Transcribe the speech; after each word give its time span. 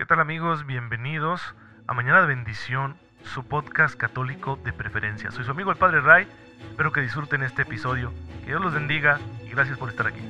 ¿Qué 0.00 0.06
tal 0.06 0.18
amigos? 0.18 0.64
Bienvenidos 0.64 1.42
a 1.86 1.92
Mañana 1.92 2.22
de 2.22 2.28
Bendición, 2.28 2.96
su 3.22 3.44
podcast 3.44 3.94
católico 3.96 4.58
de 4.64 4.72
preferencia. 4.72 5.30
Soy 5.30 5.44
su 5.44 5.50
amigo 5.50 5.70
el 5.70 5.76
Padre 5.76 6.00
Ray, 6.00 6.26
espero 6.70 6.90
que 6.90 7.02
disfruten 7.02 7.42
este 7.42 7.62
episodio. 7.62 8.10
Que 8.40 8.46
Dios 8.46 8.62
los 8.62 8.72
bendiga 8.72 9.20
y 9.44 9.50
gracias 9.50 9.76
por 9.76 9.90
estar 9.90 10.06
aquí. 10.06 10.22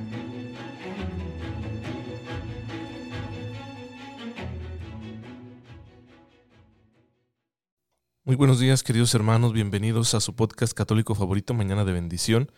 Muy 8.25 8.35
buenos 8.35 8.59
días 8.59 8.83
queridos 8.83 9.15
hermanos, 9.15 9.53
bienvenidos 9.53 10.13
a 10.15 10.19
su 10.19 10.35
podcast 10.35 10.73
católico 10.73 11.15
favorito 11.15 11.53
Mañana 11.53 11.85
de 11.85 11.93
Bendición. 11.93 12.51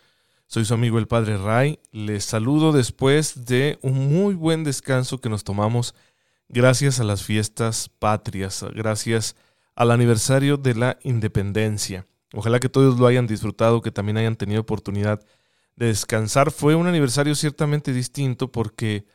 Soy 0.47 0.65
su 0.65 0.73
amigo 0.73 0.97
el 0.97 1.07
Padre 1.07 1.37
Ray, 1.37 1.79
les 1.91 2.25
saludo 2.25 2.71
después 2.71 3.45
de 3.45 3.77
un 3.83 4.11
muy 4.11 4.33
buen 4.33 4.63
descanso 4.63 5.19
que 5.19 5.29
nos 5.29 5.43
tomamos 5.43 5.93
gracias 6.53 6.99
a 6.99 7.03
las 7.03 7.23
fiestas 7.23 7.89
patrias, 7.99 8.63
gracias 8.75 9.35
al 9.75 9.89
aniversario 9.89 10.55
de 10.57 10.75
la 10.75 10.99
independencia. 11.01 12.05
Ojalá 12.31 12.59
que 12.59 12.69
todos 12.69 12.99
lo 12.99 13.07
hayan 13.07 13.25
disfrutado, 13.25 13.81
que 13.81 13.91
también 13.91 14.17
hayan 14.17 14.35
tenido 14.35 14.61
oportunidad 14.61 15.19
de 15.75 15.87
descansar. 15.87 16.51
Fue 16.51 16.75
un 16.75 16.85
aniversario 16.85 17.33
ciertamente 17.33 17.91
distinto 17.91 18.51
porque 18.51 19.05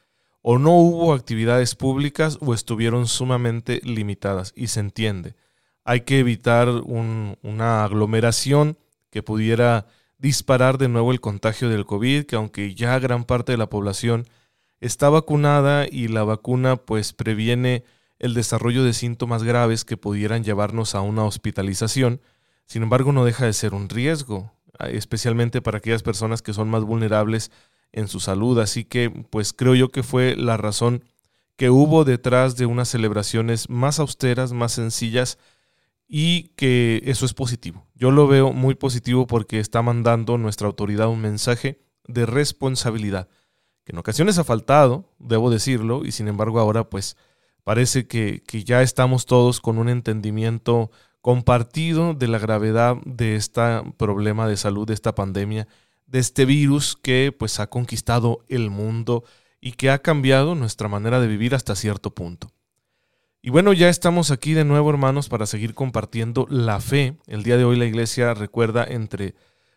o 0.42 0.58
no 0.58 0.72
hubo 0.72 1.14
actividades 1.14 1.76
públicas 1.76 2.38
o 2.40 2.54
estuvieron 2.54 3.06
sumamente 3.06 3.80
limitadas 3.84 4.52
y 4.56 4.66
se 4.66 4.80
entiende. 4.80 5.36
Hay 5.84 6.02
que 6.02 6.18
evitar 6.18 6.68
una 6.68 7.84
aglomeración 7.84 8.76
que 9.10 9.22
pudiera 9.22 9.86
disparar 10.18 10.76
de 10.76 10.88
nuevo 10.88 11.12
el 11.12 11.20
contagio 11.20 11.68
del 11.68 11.86
COVID, 11.86 12.24
que 12.26 12.36
aunque 12.36 12.74
ya 12.74 12.98
gran 12.98 13.24
parte 13.24 13.52
de 13.52 13.58
la 13.58 13.70
población 13.70 14.26
está 14.80 15.08
vacunada 15.08 15.86
y 15.90 16.08
la 16.08 16.24
vacuna 16.24 16.76
pues 16.76 17.12
previene 17.12 17.84
el 18.18 18.34
desarrollo 18.34 18.84
de 18.84 18.92
síntomas 18.92 19.42
graves 19.42 19.84
que 19.84 19.96
pudieran 19.96 20.44
llevarnos 20.44 20.94
a 20.94 21.00
una 21.00 21.24
hospitalización, 21.24 22.20
sin 22.66 22.82
embargo 22.82 23.12
no 23.12 23.24
deja 23.24 23.46
de 23.46 23.52
ser 23.52 23.74
un 23.74 23.88
riesgo, 23.88 24.52
especialmente 24.80 25.62
para 25.62 25.78
aquellas 25.78 26.02
personas 26.02 26.42
que 26.42 26.52
son 26.52 26.68
más 26.68 26.84
vulnerables 26.84 27.50
en 27.92 28.08
su 28.08 28.20
salud, 28.20 28.58
así 28.58 28.84
que 28.84 29.10
pues 29.10 29.52
creo 29.52 29.74
yo 29.74 29.88
que 29.88 30.02
fue 30.02 30.36
la 30.36 30.56
razón 30.56 31.04
que 31.56 31.70
hubo 31.70 32.04
detrás 32.04 32.56
de 32.56 32.66
unas 32.66 32.88
celebraciones 32.88 33.68
más 33.68 33.98
austeras, 33.98 34.52
más 34.52 34.72
sencillas 34.72 35.38
y 36.06 36.50
que 36.56 37.02
eso 37.04 37.26
es 37.26 37.34
positivo. 37.34 37.86
Yo 37.94 38.10
lo 38.10 38.28
veo 38.28 38.52
muy 38.52 38.74
positivo 38.74 39.26
porque 39.26 39.58
está 39.58 39.82
mandando 39.82 40.38
nuestra 40.38 40.68
autoridad 40.68 41.08
un 41.08 41.20
mensaje 41.20 41.80
de 42.06 42.26
responsabilidad 42.26 43.28
en 43.88 43.98
ocasiones 43.98 44.38
ha 44.38 44.44
faltado, 44.44 45.04
debo 45.18 45.50
decirlo, 45.50 46.04
y 46.04 46.12
sin 46.12 46.28
embargo 46.28 46.60
ahora 46.60 46.84
pues 46.88 47.16
parece 47.64 48.06
que, 48.06 48.42
que 48.46 48.64
ya 48.64 48.82
estamos 48.82 49.26
todos 49.26 49.60
con 49.60 49.78
un 49.78 49.88
entendimiento 49.88 50.90
compartido 51.20 52.14
de 52.14 52.28
la 52.28 52.38
gravedad 52.38 52.96
de 53.04 53.36
este 53.36 53.60
problema 53.96 54.46
de 54.48 54.56
salud, 54.56 54.86
de 54.86 54.94
esta 54.94 55.14
pandemia, 55.14 55.66
de 56.06 56.18
este 56.18 56.44
virus 56.44 56.96
que 56.96 57.34
pues 57.36 57.60
ha 57.60 57.68
conquistado 57.68 58.44
el 58.48 58.70
mundo 58.70 59.24
y 59.60 59.72
que 59.72 59.90
ha 59.90 59.98
cambiado 59.98 60.54
nuestra 60.54 60.88
manera 60.88 61.20
de 61.20 61.26
vivir 61.26 61.54
hasta 61.54 61.74
cierto 61.74 62.14
punto. 62.14 62.50
Y 63.40 63.50
bueno, 63.50 63.72
ya 63.72 63.88
estamos 63.88 64.30
aquí 64.30 64.52
de 64.52 64.64
nuevo 64.64 64.90
hermanos 64.90 65.28
para 65.28 65.46
seguir 65.46 65.74
compartiendo 65.74 66.46
la 66.50 66.80
fe. 66.80 67.16
El 67.26 67.44
día 67.44 67.56
de 67.56 67.64
hoy 67.64 67.76
la 67.76 67.86
iglesia 67.86 68.34
recuerda 68.34 68.84
entre 68.84 69.34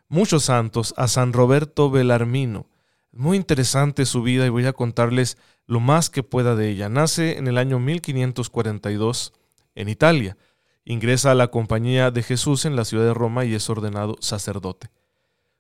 muchos 0.07 0.45
santos 0.45 0.93
a 0.97 1.07
San 1.07 1.31
Roberto 1.31 1.89
Belarmino, 1.89 2.65
muy 3.11 3.37
interesante 3.37 4.05
su 4.05 4.21
vida 4.21 4.45
y 4.45 4.49
voy 4.49 4.65
a 4.65 4.73
contarles 4.73 5.37
lo 5.67 5.79
más 5.79 6.09
que 6.09 6.23
pueda 6.23 6.55
de 6.55 6.69
ella. 6.69 6.89
Nace 6.89 7.37
en 7.37 7.47
el 7.47 7.57
año 7.57 7.79
1542 7.79 9.33
en 9.75 9.89
Italia. 9.89 10.37
Ingresa 10.85 11.31
a 11.31 11.35
la 11.35 11.49
Compañía 11.49 12.11
de 12.11 12.23
Jesús 12.23 12.65
en 12.65 12.75
la 12.75 12.85
ciudad 12.85 13.05
de 13.05 13.13
Roma 13.13 13.45
y 13.45 13.53
es 13.53 13.69
ordenado 13.69 14.15
sacerdote. 14.19 14.89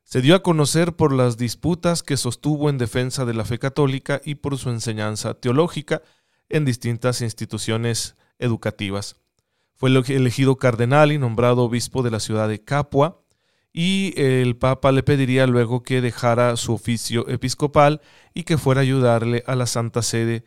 Se 0.03 0.21
dio 0.21 0.35
a 0.35 0.43
conocer 0.43 0.95
por 0.95 1.13
las 1.13 1.37
disputas 1.37 2.03
que 2.03 2.17
sostuvo 2.17 2.69
en 2.69 2.77
defensa 2.77 3.23
de 3.25 3.33
la 3.33 3.45
fe 3.45 3.59
católica 3.59 4.21
y 4.25 4.35
por 4.35 4.57
su 4.57 4.69
enseñanza 4.69 5.35
teológica 5.35 6.01
en 6.49 6.65
distintas 6.65 7.21
instituciones 7.21 8.15
educativas. 8.39 9.15
Fue 9.75 9.89
elegido 9.89 10.57
cardenal 10.57 11.11
y 11.11 11.17
nombrado 11.17 11.63
obispo 11.63 12.03
de 12.03 12.11
la 12.11 12.19
ciudad 12.19 12.49
de 12.49 12.63
Capua 12.63 13.21
y 13.73 14.13
el 14.17 14.57
Papa 14.57 14.91
le 14.91 15.03
pediría 15.03 15.47
luego 15.47 15.83
que 15.83 16.01
dejara 16.01 16.55
su 16.57 16.73
oficio 16.73 17.27
episcopal 17.29 18.01
y 18.33 18.43
que 18.43 18.57
fuera 18.57 18.81
a 18.81 18.83
ayudarle 18.83 19.43
a 19.47 19.55
la 19.55 19.65
Santa 19.65 20.01
Sede 20.01 20.43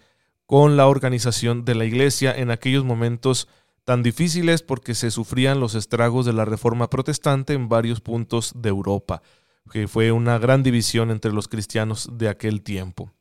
con 0.47 0.77
la 0.77 0.87
organización 0.87 1.65
de 1.65 1.75
la 1.75 1.87
Iglesia 1.87 2.35
en 2.37 2.51
aquellos 2.51 2.85
momentos 2.85 3.49
tan 3.85 4.03
difíciles 4.03 4.63
porque 4.63 4.95
se 4.95 5.11
sufrían 5.11 5.61
los 5.61 5.75
estragos 5.75 6.27
de 6.27 6.33
la 6.33 6.45
Reforma 6.45 6.91
Protestante 6.91 7.55
en 7.55 7.69
varios 7.69 8.01
puntos 8.01 8.53
de 8.55 8.69
Europa, 8.69 9.23
que 9.71 9.89
fue 9.89 10.13
una 10.13 10.39
gran 10.39 10.63
división 10.63 11.11
entre 11.11 11.33
los 11.33 11.49
cristianos 11.49 12.09
de 12.13 12.29
aquel 12.29 12.63
tiempo. 12.63 13.13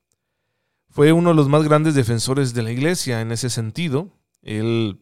Fue 0.89 1.11
uno 1.11 1.29
de 1.29 1.35
los 1.35 1.49
más 1.49 1.63
grandes 1.63 1.95
defensores 1.95 2.53
de 2.53 2.63
la 2.63 2.71
Iglesia 2.71 3.21
en 3.21 3.31
ese 3.31 3.49
sentido. 3.49 4.09
Él 4.41 5.01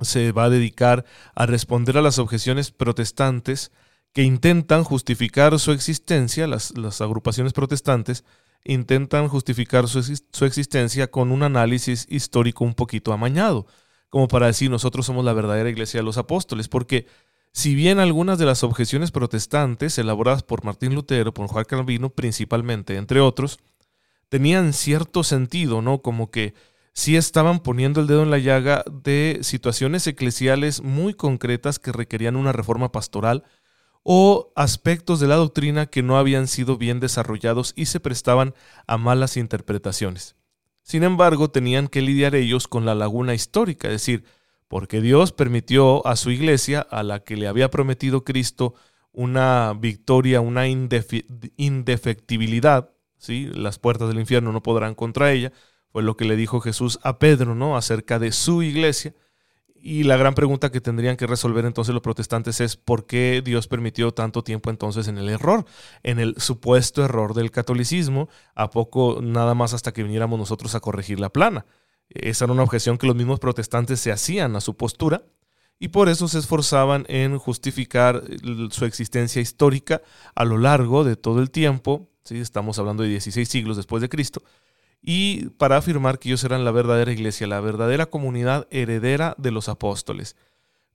se 0.00 0.32
va 0.32 0.44
a 0.44 0.50
dedicar 0.50 1.04
a 1.34 1.46
responder 1.46 1.98
a 1.98 2.02
las 2.02 2.18
objeciones 2.18 2.70
protestantes 2.70 3.72
que 4.12 4.22
intentan 4.22 4.84
justificar 4.84 5.58
su 5.58 5.72
existencia, 5.72 6.46
las, 6.46 7.00
agrupaciones 7.00 7.52
protestantes, 7.52 8.24
intentan 8.64 9.28
justificar 9.28 9.88
su, 9.88 10.02
su, 10.02 10.44
existencia 10.44 11.10
con 11.10 11.30
un 11.30 11.42
análisis 11.42 12.06
histórico 12.08 12.64
un 12.64 12.74
poquito 12.74 13.12
amañado, 13.12 13.66
como 14.08 14.28
para 14.28 14.46
decir 14.46 14.70
nosotros 14.70 15.06
somos 15.06 15.24
la 15.24 15.32
verdadera 15.32 15.70
iglesia 15.70 16.00
de 16.00 16.04
los 16.04 16.18
apóstoles, 16.18 16.68
porque 16.68 17.06
si 17.52 17.74
bien 17.74 17.98
algunas 17.98 18.38
de 18.38 18.46
las 18.46 18.62
objeciones 18.62 19.10
protestantes, 19.10 19.98
elaboradas 19.98 20.42
por 20.42 20.64
Martín 20.64 20.94
Lutero, 20.94 21.32
por 21.32 21.48
Juan 21.48 21.64
Calvino 21.64 22.10
principalmente, 22.10 22.96
entre 22.96 23.20
otros, 23.20 23.58
tenían 24.28 24.72
cierto 24.72 25.24
sentido, 25.24 25.82
¿no? 25.82 25.98
Como 26.02 26.30
que 26.30 26.54
sí 26.92 27.16
estaban 27.16 27.60
poniendo 27.60 28.00
el 28.00 28.06
dedo 28.06 28.22
en 28.22 28.30
la 28.30 28.38
llaga 28.38 28.84
de 28.90 29.38
situaciones 29.42 30.06
eclesiales 30.06 30.82
muy 30.82 31.14
concretas 31.14 31.78
que 31.78 31.92
requerían 31.92 32.36
una 32.36 32.52
reforma 32.52 32.92
pastoral, 32.92 33.44
o 34.10 34.54
aspectos 34.56 35.20
de 35.20 35.26
la 35.26 35.34
doctrina 35.34 35.84
que 35.84 36.02
no 36.02 36.16
habían 36.16 36.48
sido 36.48 36.78
bien 36.78 36.98
desarrollados 36.98 37.74
y 37.76 37.84
se 37.84 38.00
prestaban 38.00 38.54
a 38.86 38.96
malas 38.96 39.36
interpretaciones. 39.36 40.34
Sin 40.80 41.02
embargo, 41.02 41.50
tenían 41.50 41.88
que 41.88 42.00
lidiar 42.00 42.34
ellos 42.34 42.68
con 42.68 42.86
la 42.86 42.94
laguna 42.94 43.34
histórica, 43.34 43.88
es 43.88 43.92
decir, 43.92 44.24
porque 44.66 45.02
Dios 45.02 45.32
permitió 45.32 46.06
a 46.06 46.16
su 46.16 46.30
iglesia, 46.30 46.80
a 46.80 47.02
la 47.02 47.20
que 47.20 47.36
le 47.36 47.48
había 47.48 47.70
prometido 47.70 48.24
Cristo, 48.24 48.72
una 49.12 49.74
victoria, 49.78 50.40
una 50.40 50.68
indefectibilidad, 50.68 52.88
¿sí? 53.18 53.50
las 53.52 53.78
puertas 53.78 54.08
del 54.08 54.20
infierno 54.20 54.52
no 54.52 54.62
podrán 54.62 54.94
contra 54.94 55.32
ella, 55.32 55.52
fue 55.92 56.02
lo 56.02 56.16
que 56.16 56.24
le 56.24 56.36
dijo 56.36 56.62
Jesús 56.62 56.98
a 57.02 57.18
Pedro 57.18 57.54
¿no? 57.54 57.76
acerca 57.76 58.18
de 58.18 58.32
su 58.32 58.62
iglesia, 58.62 59.12
y 59.80 60.02
la 60.04 60.16
gran 60.16 60.34
pregunta 60.34 60.70
que 60.70 60.80
tendrían 60.80 61.16
que 61.16 61.26
resolver 61.26 61.64
entonces 61.64 61.94
los 61.94 62.02
protestantes 62.02 62.60
es 62.60 62.76
por 62.76 63.06
qué 63.06 63.42
Dios 63.44 63.68
permitió 63.68 64.12
tanto 64.12 64.42
tiempo 64.42 64.70
entonces 64.70 65.08
en 65.08 65.18
el 65.18 65.28
error, 65.28 65.64
en 66.02 66.18
el 66.18 66.34
supuesto 66.38 67.04
error 67.04 67.34
del 67.34 67.50
catolicismo, 67.50 68.28
a 68.54 68.70
poco 68.70 69.20
nada 69.22 69.54
más 69.54 69.74
hasta 69.74 69.92
que 69.92 70.02
viniéramos 70.02 70.38
nosotros 70.38 70.74
a 70.74 70.80
corregir 70.80 71.20
la 71.20 71.30
plana. 71.30 71.66
Esa 72.10 72.44
era 72.44 72.54
una 72.54 72.62
objeción 72.62 72.98
que 72.98 73.06
los 73.06 73.16
mismos 73.16 73.38
protestantes 73.38 74.00
se 74.00 74.12
hacían 74.12 74.56
a 74.56 74.60
su 74.60 74.76
postura 74.76 75.24
y 75.78 75.88
por 75.88 76.08
eso 76.08 76.26
se 76.26 76.38
esforzaban 76.38 77.04
en 77.08 77.38
justificar 77.38 78.22
su 78.70 78.84
existencia 78.84 79.40
histórica 79.40 80.02
a 80.34 80.44
lo 80.44 80.58
largo 80.58 81.04
de 81.04 81.16
todo 81.16 81.40
el 81.40 81.50
tiempo, 81.50 82.10
¿sí? 82.24 82.38
estamos 82.38 82.78
hablando 82.78 83.02
de 83.02 83.10
16 83.10 83.48
siglos 83.48 83.76
después 83.76 84.02
de 84.02 84.08
Cristo, 84.08 84.42
y 85.00 85.50
para 85.50 85.76
afirmar 85.76 86.18
que 86.18 86.28
ellos 86.28 86.44
eran 86.44 86.64
la 86.64 86.70
verdadera 86.70 87.12
iglesia, 87.12 87.46
la 87.46 87.60
verdadera 87.60 88.06
comunidad 88.06 88.66
heredera 88.70 89.34
de 89.38 89.50
los 89.50 89.68
apóstoles. 89.68 90.36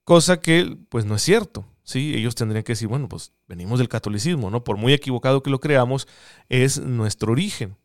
Cosa 0.04 0.40
que 0.40 0.76
pues 0.88 1.04
no 1.04 1.14
es 1.14 1.22
cierto. 1.22 1.64
¿sí? 1.84 2.14
Ellos 2.14 2.34
tendrían 2.34 2.64
que 2.64 2.72
decir, 2.72 2.88
bueno, 2.88 3.08
pues 3.08 3.32
venimos 3.46 3.78
del 3.78 3.88
catolicismo, 3.88 4.50
¿no? 4.50 4.64
Por 4.64 4.76
muy 4.76 4.92
equivocado 4.92 5.42
que 5.42 5.50
lo 5.50 5.60
creamos, 5.60 6.08
es 6.48 6.80
nuestro 6.80 7.32
origen. 7.32 7.76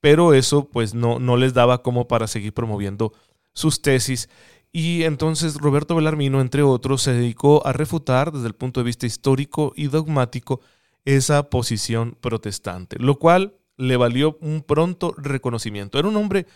Pero 0.00 0.34
eso 0.34 0.68
pues 0.68 0.94
no, 0.94 1.18
no 1.18 1.36
les 1.36 1.54
daba 1.54 1.82
como 1.82 2.06
para 2.06 2.26
seguir 2.26 2.52
promoviendo 2.52 3.12
sus 3.52 3.82
tesis. 3.82 4.28
Y 4.72 5.04
entonces 5.04 5.56
Roberto 5.56 5.94
Belarmino, 5.94 6.40
entre 6.40 6.62
otros, 6.62 7.02
se 7.02 7.12
dedicó 7.12 7.66
a 7.66 7.72
refutar 7.72 8.32
desde 8.32 8.48
el 8.48 8.54
punto 8.54 8.80
de 8.80 8.84
vista 8.84 9.06
histórico 9.06 9.72
y 9.76 9.86
dogmático 9.86 10.60
esa 11.04 11.48
posición 11.50 12.16
protestante, 12.20 12.98
lo 12.98 13.18
cual 13.18 13.54
le 13.76 13.96
valió 13.96 14.38
un 14.40 14.62
pronto 14.62 15.14
reconocimiento. 15.16 15.98
Era 15.98 16.08
un 16.08 16.16
hombre 16.16 16.46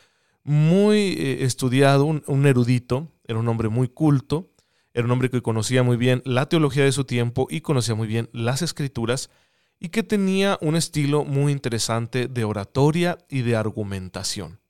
muy 0.44 0.96
eh, 1.18 1.44
estudiado, 1.44 2.04
un, 2.04 2.46
erudito, 2.46 3.12
era 3.26 3.38
un 3.38 3.48
hombre 3.48 3.68
muy 3.68 3.88
culto, 3.88 4.50
era 4.94 5.04
un 5.04 5.10
hombre 5.10 5.30
que 5.30 5.42
conocía 5.42 5.82
muy 5.82 5.96
bien 5.96 6.22
la 6.24 6.48
teología 6.48 6.84
de 6.84 6.92
su 6.92 7.04
tiempo 7.04 7.46
y 7.50 7.60
conocía 7.60 7.94
muy 7.94 8.08
bien 8.08 8.30
las 8.32 8.62
escrituras 8.62 9.30
y 9.78 9.90
que 9.90 10.02
tenía 10.02 10.58
un 10.60 10.74
estilo 10.74 11.24
muy 11.24 11.52
interesante 11.52 12.28
de 12.28 12.44
oratoria 12.44 13.18
y 13.28 13.42
de 13.42 13.56
argumentación. 13.56 14.60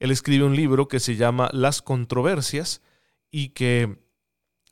Él 0.00 0.10
escribe 0.10 0.44
un 0.44 0.56
libro 0.56 0.88
que 0.88 0.98
se 0.98 1.14
llama 1.14 1.48
Las 1.52 1.80
controversias 1.80 2.82
y 3.30 3.50
que 3.50 3.98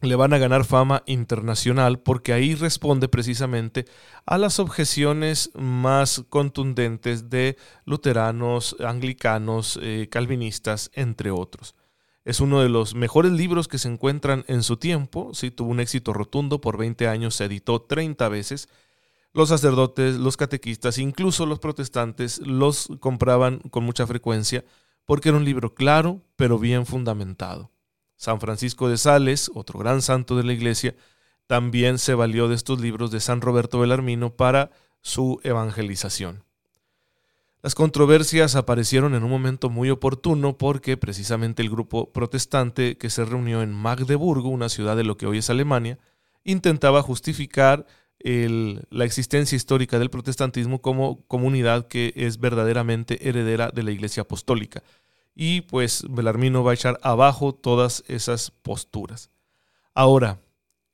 le 0.01 0.17
van 0.17 0.33
a 0.33 0.39
ganar 0.39 0.65
fama 0.65 1.03
internacional 1.07 2.01
porque 2.01 2.33
ahí 2.33 2.55
responde 2.55 3.09
precisamente 3.09 3.85
a 4.25 4.39
las 4.39 4.59
objeciones 4.59 5.51
más 5.55 6.25
contundentes 6.29 7.29
de 7.29 7.57
luteranos, 7.85 8.77
anglicanos, 8.81 9.79
eh, 9.83 10.09
calvinistas, 10.11 10.91
entre 10.95 11.31
otros. 11.31 11.75
Es 12.25 12.41
uno 12.41 12.61
de 12.61 12.69
los 12.69 12.95
mejores 12.95 13.33
libros 13.33 13.69
que 13.69 13.79
se 13.79 13.89
encuentran 13.89 14.45
en 14.47 14.63
su 14.63 14.77
tiempo, 14.77 15.33
sí, 15.35 15.51
tuvo 15.51 15.71
un 15.71 15.81
éxito 15.81 16.13
rotundo, 16.13 16.61
por 16.61 16.77
20 16.79 17.09
años 17.09 17.35
se 17.35 17.47
editó 17.47 17.83
30 17.83 18.29
veces. 18.29 18.69
Los 19.33 19.49
sacerdotes, 19.49 20.17
los 20.17 20.37
catequistas, 20.37 20.99
incluso 20.99 21.47
los 21.47 21.61
protestantes 21.61 22.39
los 22.39 22.89
compraban 23.01 23.61
con 23.71 23.85
mucha 23.85 24.07
frecuencia 24.07 24.65
porque 25.05 25.31
era 25.31 25.39
un 25.39 25.45
libro 25.45 25.75
claro, 25.75 26.23
pero 26.37 26.59
bien 26.59 26.87
fundamentado. 26.87 27.71
San 28.21 28.39
Francisco 28.39 28.91
de 28.91 28.99
Sales, 28.99 29.51
otro 29.55 29.79
gran 29.79 30.03
santo 30.03 30.37
de 30.37 30.45
la 30.45 30.53
iglesia, 30.53 30.95
también 31.47 31.97
se 31.97 32.13
valió 32.13 32.49
de 32.49 32.55
estos 32.55 32.79
libros 32.79 33.11
de 33.11 33.19
San 33.19 33.41
Roberto 33.41 33.81
Belarmino 33.81 34.37
para 34.37 34.71
su 35.01 35.41
evangelización. 35.43 36.45
Las 37.63 37.75
controversias 37.75 38.57
aparecieron 38.57 39.15
en 39.15 39.25
un 39.25 39.31
momento 39.31 39.71
muy 39.71 39.89
oportuno 39.89 40.59
porque 40.59 40.99
precisamente 40.99 41.63
el 41.63 41.71
grupo 41.71 42.13
protestante 42.13 42.99
que 42.99 43.09
se 43.09 43.25
reunió 43.25 43.63
en 43.63 43.73
Magdeburgo, 43.73 44.51
una 44.51 44.69
ciudad 44.69 44.99
de 44.99 45.05
lo 45.05 45.17
que 45.17 45.25
hoy 45.25 45.39
es 45.39 45.49
Alemania, 45.49 45.99
intentaba 46.45 47.01
justificar 47.01 47.87
la 48.23 49.07
existencia 49.07 49.57
histórica 49.57 49.99
del 49.99 50.11
protestantismo 50.11 50.83
como 50.83 51.23
comunidad 51.23 51.89
que 51.89 52.13
es 52.17 52.39
verdaderamente 52.39 53.27
heredera 53.27 53.71
de 53.71 53.83
la 53.83 53.93
Iglesia 53.93 54.25
Apostólica 54.25 54.83
y 55.43 55.63
pues 55.63 56.05
Belarmino 56.07 56.63
va 56.63 56.73
a 56.73 56.75
echar 56.75 57.01
abajo 57.03 57.55
todas 57.55 58.05
esas 58.09 58.51
posturas. 58.51 59.31
Ahora, 59.95 60.39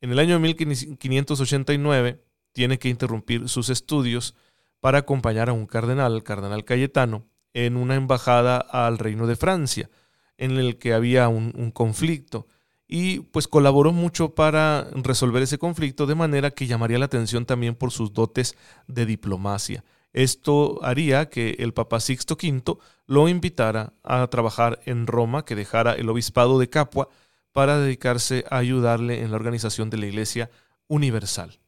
en 0.00 0.12
el 0.12 0.20
año 0.20 0.38
1589 0.38 2.22
tiene 2.52 2.78
que 2.78 2.88
interrumpir 2.88 3.48
sus 3.48 3.70
estudios 3.70 4.36
para 4.78 4.98
acompañar 4.98 5.48
a 5.48 5.52
un 5.52 5.66
cardenal, 5.66 6.14
el 6.14 6.22
cardenal 6.22 6.64
Cayetano, 6.64 7.24
en 7.54 7.76
una 7.76 7.96
embajada 7.96 8.58
al 8.58 8.98
Reino 8.98 9.26
de 9.26 9.34
Francia, 9.34 9.90
en 10.38 10.52
el 10.52 10.78
que 10.78 10.94
había 10.94 11.26
un, 11.26 11.52
un 11.56 11.72
conflicto 11.72 12.46
y 12.86 13.18
pues 13.18 13.48
colaboró 13.48 13.92
mucho 13.92 14.36
para 14.36 14.86
resolver 14.94 15.42
ese 15.42 15.58
conflicto 15.58 16.06
de 16.06 16.14
manera 16.14 16.52
que 16.52 16.68
llamaría 16.68 17.00
la 17.00 17.06
atención 17.06 17.46
también 17.46 17.74
por 17.74 17.90
sus 17.90 18.12
dotes 18.12 18.54
de 18.86 19.06
diplomacia. 19.06 19.82
Esto 20.16 20.82
haría 20.82 21.28
que 21.28 21.56
el 21.58 21.74
Papa 21.74 22.00
Sixto 22.00 22.38
V 22.42 22.78
lo 23.06 23.28
invitara 23.28 23.92
a 24.02 24.26
trabajar 24.28 24.80
en 24.86 25.06
Roma, 25.06 25.44
que 25.44 25.54
dejara 25.54 25.92
el 25.92 26.08
obispado 26.08 26.58
de 26.58 26.70
Capua 26.70 27.10
para 27.52 27.78
dedicarse 27.78 28.46
a 28.48 28.56
ayudarle 28.56 29.20
en 29.20 29.30
la 29.30 29.36
organización 29.36 29.90
de 29.90 29.98
la 29.98 30.06
Iglesia 30.06 30.50
Universal. 30.88 31.60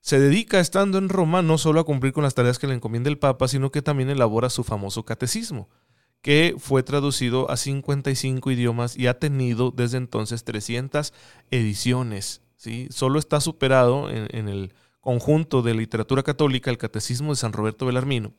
Se 0.00 0.20
dedica 0.20 0.60
estando 0.60 0.96
en 0.96 1.08
Roma 1.08 1.42
no 1.42 1.58
solo 1.58 1.80
a 1.80 1.84
cumplir 1.84 2.12
con 2.12 2.22
las 2.22 2.34
tareas 2.34 2.60
que 2.60 2.68
le 2.68 2.74
encomienda 2.74 3.10
el 3.10 3.18
Papa, 3.18 3.48
sino 3.48 3.72
que 3.72 3.82
también 3.82 4.10
elabora 4.10 4.48
su 4.48 4.62
famoso 4.62 5.04
catecismo, 5.04 5.68
que 6.20 6.54
fue 6.58 6.84
traducido 6.84 7.50
a 7.50 7.56
55 7.56 8.48
idiomas 8.52 8.96
y 8.96 9.08
ha 9.08 9.18
tenido 9.18 9.72
desde 9.72 9.96
entonces 9.96 10.44
300 10.44 11.12
ediciones. 11.50 12.42
¿sí? 12.54 12.86
Solo 12.90 13.18
está 13.18 13.40
superado 13.40 14.08
en 14.08 14.48
el 14.48 14.72
conjunto 15.02 15.62
de 15.62 15.74
literatura 15.74 16.22
católica, 16.22 16.70
el 16.70 16.78
Catecismo 16.78 17.32
de 17.32 17.36
San 17.36 17.52
Roberto 17.52 17.84
Belarmino, 17.84 18.32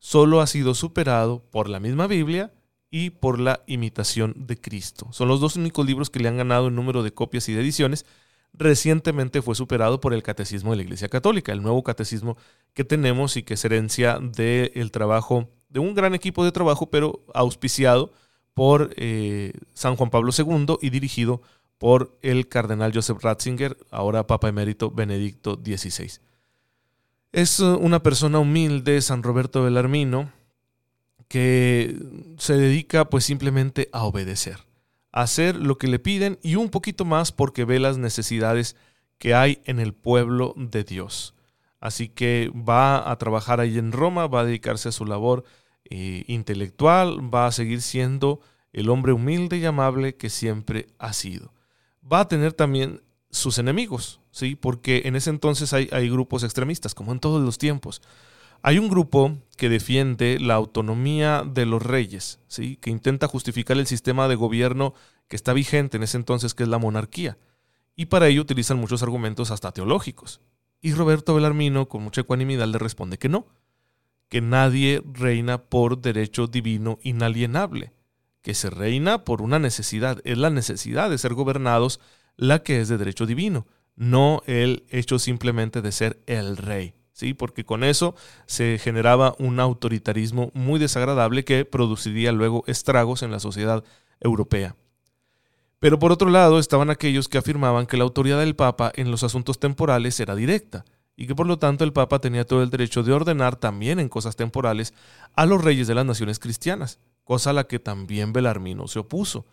solo 0.00 0.40
ha 0.40 0.46
sido 0.48 0.74
superado 0.74 1.44
por 1.50 1.68
la 1.68 1.80
misma 1.80 2.08
Biblia 2.08 2.52
y 2.90 3.10
por 3.10 3.38
la 3.38 3.62
imitación 3.66 4.34
de 4.36 4.60
Cristo. 4.60 5.08
Son 5.12 5.28
los 5.28 5.40
dos 5.40 5.56
únicos 5.56 5.86
libros 5.86 6.10
que 6.10 6.18
le 6.18 6.28
han 6.28 6.36
ganado 6.36 6.68
en 6.68 6.74
número 6.74 7.04
de 7.04 7.14
copias 7.14 7.48
y 7.48 7.54
de 7.54 7.62
ediciones. 7.62 8.04
Recientemente 8.52 9.42
fue 9.42 9.54
superado 9.54 10.00
por 10.00 10.12
el 10.12 10.24
Catecismo 10.24 10.72
de 10.72 10.78
la 10.78 10.82
Iglesia 10.82 11.08
Católica, 11.08 11.52
el 11.52 11.62
nuevo 11.62 11.84
catecismo 11.84 12.36
que 12.74 12.84
tenemos 12.84 13.36
y 13.36 13.44
que 13.44 13.54
es 13.54 13.64
herencia 13.64 14.18
del 14.20 14.90
trabajo 14.90 15.48
de 15.68 15.78
un 15.78 15.94
gran 15.94 16.14
equipo 16.14 16.44
de 16.44 16.52
trabajo, 16.52 16.90
pero 16.90 17.24
auspiciado 17.32 18.12
por 18.54 18.92
eh, 18.96 19.52
San 19.72 19.94
Juan 19.96 20.10
Pablo 20.10 20.32
II 20.36 20.78
y 20.82 20.90
dirigido 20.90 21.42
por 21.82 22.16
el 22.22 22.46
cardenal 22.46 22.92
Joseph 22.94 23.24
Ratzinger, 23.24 23.76
ahora 23.90 24.28
Papa 24.28 24.48
Emérito 24.48 24.92
Benedicto 24.92 25.60
XVI. 25.60 26.12
Es 27.32 27.58
una 27.58 28.04
persona 28.04 28.38
humilde, 28.38 29.02
San 29.02 29.24
Roberto 29.24 29.64
Belarmino, 29.64 30.30
que 31.26 31.98
se 32.38 32.54
dedica 32.54 33.06
pues 33.06 33.24
simplemente 33.24 33.88
a 33.90 34.04
obedecer, 34.04 34.58
a 35.10 35.22
hacer 35.22 35.56
lo 35.56 35.76
que 35.76 35.88
le 35.88 35.98
piden 35.98 36.38
y 36.40 36.54
un 36.54 36.68
poquito 36.68 37.04
más 37.04 37.32
porque 37.32 37.64
ve 37.64 37.80
las 37.80 37.98
necesidades 37.98 38.76
que 39.18 39.34
hay 39.34 39.60
en 39.64 39.80
el 39.80 39.92
pueblo 39.92 40.54
de 40.56 40.84
Dios. 40.84 41.34
Así 41.80 42.06
que 42.06 42.52
va 42.54 43.10
a 43.10 43.18
trabajar 43.18 43.58
ahí 43.58 43.76
en 43.76 43.90
Roma, 43.90 44.28
va 44.28 44.42
a 44.42 44.44
dedicarse 44.44 44.90
a 44.90 44.92
su 44.92 45.04
labor 45.04 45.42
eh, 45.90 46.22
intelectual, 46.28 47.34
va 47.34 47.48
a 47.48 47.52
seguir 47.52 47.82
siendo 47.82 48.38
el 48.72 48.88
hombre 48.88 49.12
humilde 49.12 49.58
y 49.58 49.64
amable 49.64 50.14
que 50.14 50.30
siempre 50.30 50.86
ha 51.00 51.12
sido 51.12 51.52
va 52.10 52.20
a 52.20 52.28
tener 52.28 52.52
también 52.52 53.02
sus 53.30 53.58
enemigos, 53.58 54.20
¿sí? 54.30 54.56
Porque 54.56 55.02
en 55.04 55.16
ese 55.16 55.30
entonces 55.30 55.72
hay, 55.72 56.10
grupos 56.10 56.44
extremistas, 56.44 56.94
como 56.94 57.12
en 57.12 57.20
todos 57.20 57.42
los 57.42 57.58
tiempos. 57.58 58.02
Hay 58.62 58.78
un 58.78 58.88
grupo 58.88 59.38
que 59.56 59.68
defiende 59.68 60.38
la 60.38 60.54
autonomía 60.54 61.42
de 61.44 61.66
los 61.66 61.82
reyes, 61.82 62.38
¿sí? 62.46 62.76
que 62.76 62.90
intenta 62.90 63.26
justificar 63.26 63.76
el 63.76 63.88
sistema 63.88 64.28
de 64.28 64.36
gobierno 64.36 64.94
que 65.26 65.34
está 65.34 65.52
vigente 65.52 65.96
en 65.96 66.04
ese 66.04 66.16
entonces, 66.16 66.54
que 66.54 66.62
es 66.62 66.68
la 66.68 66.78
monarquía. 66.78 67.38
Y 67.96 68.06
para 68.06 68.28
ello 68.28 68.42
utilizan 68.42 68.78
muchos 68.78 69.02
argumentos 69.02 69.50
hasta 69.50 69.72
teológicos. 69.72 70.40
Y 70.80 70.92
Roberto 70.92 71.34
Belarmino, 71.34 71.88
con 71.88 72.02
mucha 72.02 72.20
ecuanimidad, 72.20 72.68
le 72.68 72.78
responde 72.78 73.18
que 73.18 73.28
no, 73.28 73.46
que 74.28 74.40
nadie 74.40 75.02
reina 75.12 75.58
por 75.58 76.00
derecho 76.00 76.46
divino 76.46 76.98
inalienable, 77.02 77.92
que 78.42 78.54
se 78.54 78.70
reina 78.70 79.24
por 79.24 79.40
una 79.40 79.58
necesidad. 79.58 80.20
Es 80.24 80.36
la 80.36 80.50
necesidad 80.50 81.10
de 81.10 81.18
ser 81.18 81.34
gobernados 81.34 82.00
la 82.36 82.62
que 82.62 82.80
es 82.80 82.88
de 82.88 82.98
derecho 82.98 83.26
divino, 83.26 83.66
no 83.96 84.42
el 84.46 84.84
hecho 84.90 85.18
simplemente 85.18 85.82
de 85.82 85.92
ser 85.92 86.20
el 86.26 86.56
rey. 86.56 86.94
¿sí? 87.12 87.34
Porque 87.34 87.64
con 87.64 87.84
eso 87.84 88.14
se 88.46 88.78
generaba 88.78 89.34
un 89.38 89.60
autoritarismo 89.60 90.50
muy 90.54 90.80
desagradable 90.80 91.44
que 91.44 91.64
produciría 91.64 92.32
luego 92.32 92.64
estragos 92.66 93.22
en 93.22 93.30
la 93.30 93.40
sociedad 93.40 93.84
europea. 94.20 94.76
Pero 95.78 95.98
por 95.98 96.12
otro 96.12 96.30
lado 96.30 96.58
estaban 96.58 96.90
aquellos 96.90 97.28
que 97.28 97.38
afirmaban 97.38 97.86
que 97.86 97.96
la 97.96 98.04
autoridad 98.04 98.38
del 98.38 98.54
Papa 98.54 98.92
en 98.94 99.10
los 99.10 99.24
asuntos 99.24 99.58
temporales 99.58 100.18
era 100.20 100.34
directa 100.34 100.84
y 101.16 101.26
que 101.26 101.34
por 101.34 101.46
lo 101.46 101.58
tanto 101.58 101.84
el 101.84 101.92
Papa 101.92 102.20
tenía 102.20 102.46
todo 102.46 102.62
el 102.62 102.70
derecho 102.70 103.02
de 103.02 103.12
ordenar 103.12 103.56
también 103.56 103.98
en 103.98 104.08
cosas 104.08 104.36
temporales 104.36 104.94
a 105.34 105.44
los 105.44 105.62
reyes 105.62 105.88
de 105.88 105.94
las 105.94 106.06
naciones 106.06 106.38
cristianas, 106.38 107.00
cosa 107.32 107.48
a 107.48 107.54
la 107.54 107.64
que 107.64 107.78
también 107.78 108.34
Belarmino 108.34 108.88
se 108.88 108.98
opuso 108.98 109.46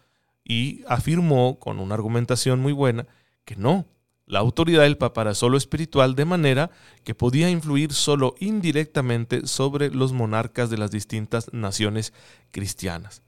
y 0.43 0.83
afirmó 0.85 1.59
con 1.59 1.79
una 1.79 1.95
argumentación 1.95 2.59
muy 2.59 2.73
buena 2.73 3.07
que 3.45 3.55
no, 3.55 3.85
la 4.25 4.39
autoridad 4.39 4.83
del 4.83 4.97
Papa 4.97 5.21
era 5.21 5.33
solo 5.33 5.55
espiritual 5.55 6.13
de 6.13 6.25
manera 6.25 6.71
que 7.05 7.15
podía 7.15 7.49
influir 7.49 7.93
solo 7.93 8.35
indirectamente 8.37 9.47
sobre 9.47 9.91
los 9.91 10.11
monarcas 10.11 10.69
de 10.69 10.77
las 10.77 10.91
distintas 10.91 11.53
naciones 11.53 12.11
cristianas. 12.51 13.23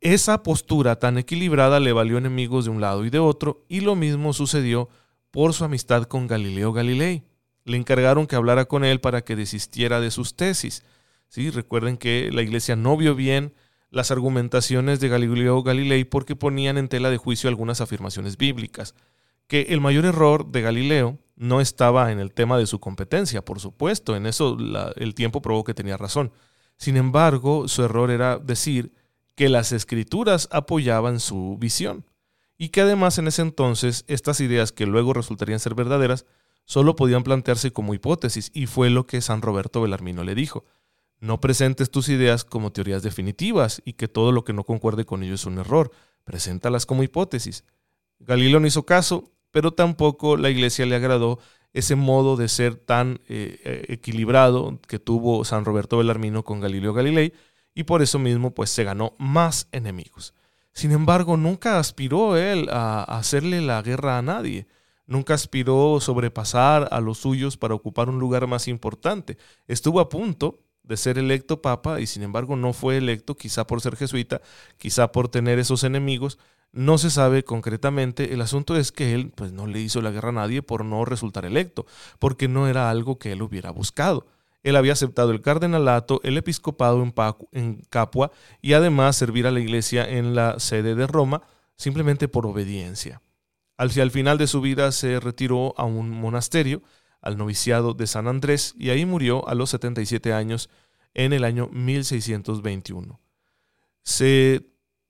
Esa 0.00 0.44
postura 0.44 1.00
tan 1.00 1.18
equilibrada 1.18 1.80
le 1.80 1.92
valió 1.92 2.18
enemigos 2.18 2.66
de 2.66 2.70
un 2.70 2.80
lado 2.80 3.04
y 3.04 3.10
de 3.10 3.18
otro, 3.18 3.64
y 3.68 3.80
lo 3.80 3.96
mismo 3.96 4.32
sucedió 4.32 4.88
por 5.32 5.54
su 5.54 5.64
amistad 5.64 6.04
con 6.04 6.28
Galileo 6.28 6.72
Galilei. 6.72 7.24
Le 7.64 7.76
encargaron 7.76 8.28
que 8.28 8.36
hablara 8.36 8.66
con 8.66 8.84
él 8.84 9.00
para 9.00 9.24
que 9.24 9.34
desistiera 9.34 10.00
de 10.00 10.12
sus 10.12 10.36
tesis. 10.36 10.84
¿Sí? 11.26 11.50
Recuerden 11.50 11.96
que 11.96 12.30
la 12.30 12.42
iglesia 12.42 12.76
no 12.76 12.96
vio 12.96 13.16
bien 13.16 13.54
las 13.92 14.10
argumentaciones 14.10 15.00
de 15.00 15.08
Galileo 15.08 15.62
Galilei 15.62 16.04
porque 16.04 16.34
ponían 16.34 16.78
en 16.78 16.88
tela 16.88 17.10
de 17.10 17.18
juicio 17.18 17.48
algunas 17.48 17.80
afirmaciones 17.80 18.38
bíblicas. 18.38 18.94
Que 19.46 19.66
el 19.68 19.82
mayor 19.82 20.06
error 20.06 20.50
de 20.50 20.62
Galileo 20.62 21.18
no 21.36 21.60
estaba 21.60 22.10
en 22.10 22.18
el 22.18 22.32
tema 22.32 22.56
de 22.56 22.66
su 22.66 22.80
competencia, 22.80 23.44
por 23.44 23.60
supuesto, 23.60 24.16
en 24.16 24.24
eso 24.26 24.56
el 24.96 25.14
tiempo 25.14 25.42
probó 25.42 25.62
que 25.62 25.74
tenía 25.74 25.98
razón. 25.98 26.32
Sin 26.78 26.96
embargo, 26.96 27.68
su 27.68 27.84
error 27.84 28.10
era 28.10 28.38
decir 28.38 28.92
que 29.34 29.50
las 29.50 29.72
escrituras 29.72 30.48
apoyaban 30.50 31.20
su 31.20 31.58
visión 31.60 32.06
y 32.56 32.70
que 32.70 32.80
además 32.80 33.18
en 33.18 33.28
ese 33.28 33.42
entonces 33.42 34.04
estas 34.08 34.40
ideas 34.40 34.72
que 34.72 34.86
luego 34.86 35.12
resultarían 35.12 35.60
ser 35.60 35.74
verdaderas 35.74 36.24
solo 36.64 36.96
podían 36.96 37.24
plantearse 37.24 37.72
como 37.72 37.92
hipótesis 37.92 38.50
y 38.54 38.66
fue 38.66 38.88
lo 38.88 39.06
que 39.06 39.20
San 39.20 39.42
Roberto 39.42 39.82
Belarmino 39.82 40.24
le 40.24 40.34
dijo. 40.34 40.64
No 41.22 41.38
presentes 41.40 41.88
tus 41.88 42.08
ideas 42.08 42.44
como 42.44 42.72
teorías 42.72 43.04
definitivas 43.04 43.80
y 43.84 43.92
que 43.92 44.08
todo 44.08 44.32
lo 44.32 44.42
que 44.42 44.52
no 44.52 44.64
concuerde 44.64 45.04
con 45.04 45.22
ello 45.22 45.34
es 45.34 45.46
un 45.46 45.56
error. 45.56 45.92
Preséntalas 46.24 46.84
como 46.84 47.04
hipótesis. 47.04 47.64
Galileo 48.18 48.58
no 48.58 48.66
hizo 48.66 48.84
caso, 48.84 49.30
pero 49.52 49.72
tampoco 49.72 50.36
la 50.36 50.50
iglesia 50.50 50.84
le 50.84 50.96
agradó 50.96 51.38
ese 51.74 51.94
modo 51.94 52.36
de 52.36 52.48
ser 52.48 52.74
tan 52.74 53.20
eh, 53.28 53.60
eh, 53.64 53.84
equilibrado 53.90 54.80
que 54.88 54.98
tuvo 54.98 55.44
San 55.44 55.64
Roberto 55.64 55.96
Belarmino 55.96 56.42
con 56.42 56.58
Galileo 56.58 56.92
Galilei 56.92 57.32
y 57.72 57.84
por 57.84 58.02
eso 58.02 58.18
mismo 58.18 58.52
pues 58.52 58.70
se 58.70 58.82
ganó 58.82 59.14
más 59.16 59.68
enemigos. 59.70 60.34
Sin 60.72 60.90
embargo, 60.90 61.36
nunca 61.36 61.78
aspiró 61.78 62.36
él 62.36 62.68
a 62.68 63.04
hacerle 63.04 63.60
la 63.60 63.80
guerra 63.80 64.18
a 64.18 64.22
nadie. 64.22 64.66
Nunca 65.06 65.34
aspiró 65.34 66.00
sobrepasar 66.00 66.88
a 66.90 67.00
los 67.00 67.18
suyos 67.18 67.56
para 67.56 67.74
ocupar 67.74 68.08
un 68.08 68.18
lugar 68.18 68.48
más 68.48 68.66
importante. 68.66 69.38
Estuvo 69.68 70.00
a 70.00 70.08
punto 70.08 70.58
de 70.82 70.96
ser 70.96 71.18
electo 71.18 71.62
papa 71.62 72.00
y 72.00 72.06
sin 72.06 72.22
embargo 72.22 72.56
no 72.56 72.72
fue 72.72 72.96
electo, 72.96 73.36
quizá 73.36 73.66
por 73.66 73.80
ser 73.80 73.96
jesuita, 73.96 74.40
quizá 74.78 75.12
por 75.12 75.28
tener 75.28 75.58
esos 75.58 75.84
enemigos. 75.84 76.38
No 76.72 76.96
se 76.98 77.10
sabe 77.10 77.44
concretamente. 77.44 78.32
El 78.32 78.40
asunto 78.40 78.76
es 78.76 78.92
que 78.92 79.14
él 79.14 79.30
pues, 79.34 79.52
no 79.52 79.66
le 79.66 79.80
hizo 79.80 80.00
la 80.00 80.10
guerra 80.10 80.30
a 80.30 80.32
nadie 80.32 80.62
por 80.62 80.84
no 80.84 81.04
resultar 81.04 81.44
electo, 81.44 81.86
porque 82.18 82.48
no 82.48 82.66
era 82.66 82.90
algo 82.90 83.18
que 83.18 83.32
él 83.32 83.42
hubiera 83.42 83.70
buscado. 83.70 84.26
Él 84.62 84.76
había 84.76 84.92
aceptado 84.92 85.32
el 85.32 85.40
cardenalato, 85.40 86.20
el 86.22 86.36
episcopado 86.38 87.02
en, 87.52 87.82
Capua 87.90 88.30
y 88.60 88.74
además 88.74 89.16
servir 89.16 89.46
a 89.46 89.50
la 89.50 89.60
iglesia 89.60 90.08
en 90.08 90.34
la 90.34 90.60
sede 90.60 90.94
de 90.94 91.06
Roma 91.06 91.42
simplemente 91.76 92.28
por 92.28 92.46
obediencia. 92.46 93.22
Al, 93.76 93.90
al 94.00 94.10
final 94.10 94.38
de 94.38 94.46
su 94.46 94.60
vida 94.60 94.92
se 94.92 95.18
retiró 95.18 95.74
a 95.76 95.84
un 95.84 96.10
monasterio, 96.10 96.82
al 97.22 97.38
noviciado 97.38 97.94
de 97.94 98.06
San 98.06 98.28
Andrés, 98.28 98.74
y 98.78 98.90
ahí 98.90 99.06
murió 99.06 99.48
a 99.48 99.54
los 99.54 99.70
77 99.70 100.32
años 100.34 100.68
en 101.14 101.32
el 101.32 101.44
año 101.44 101.68
1621. 101.68 103.20
Se 104.02 104.66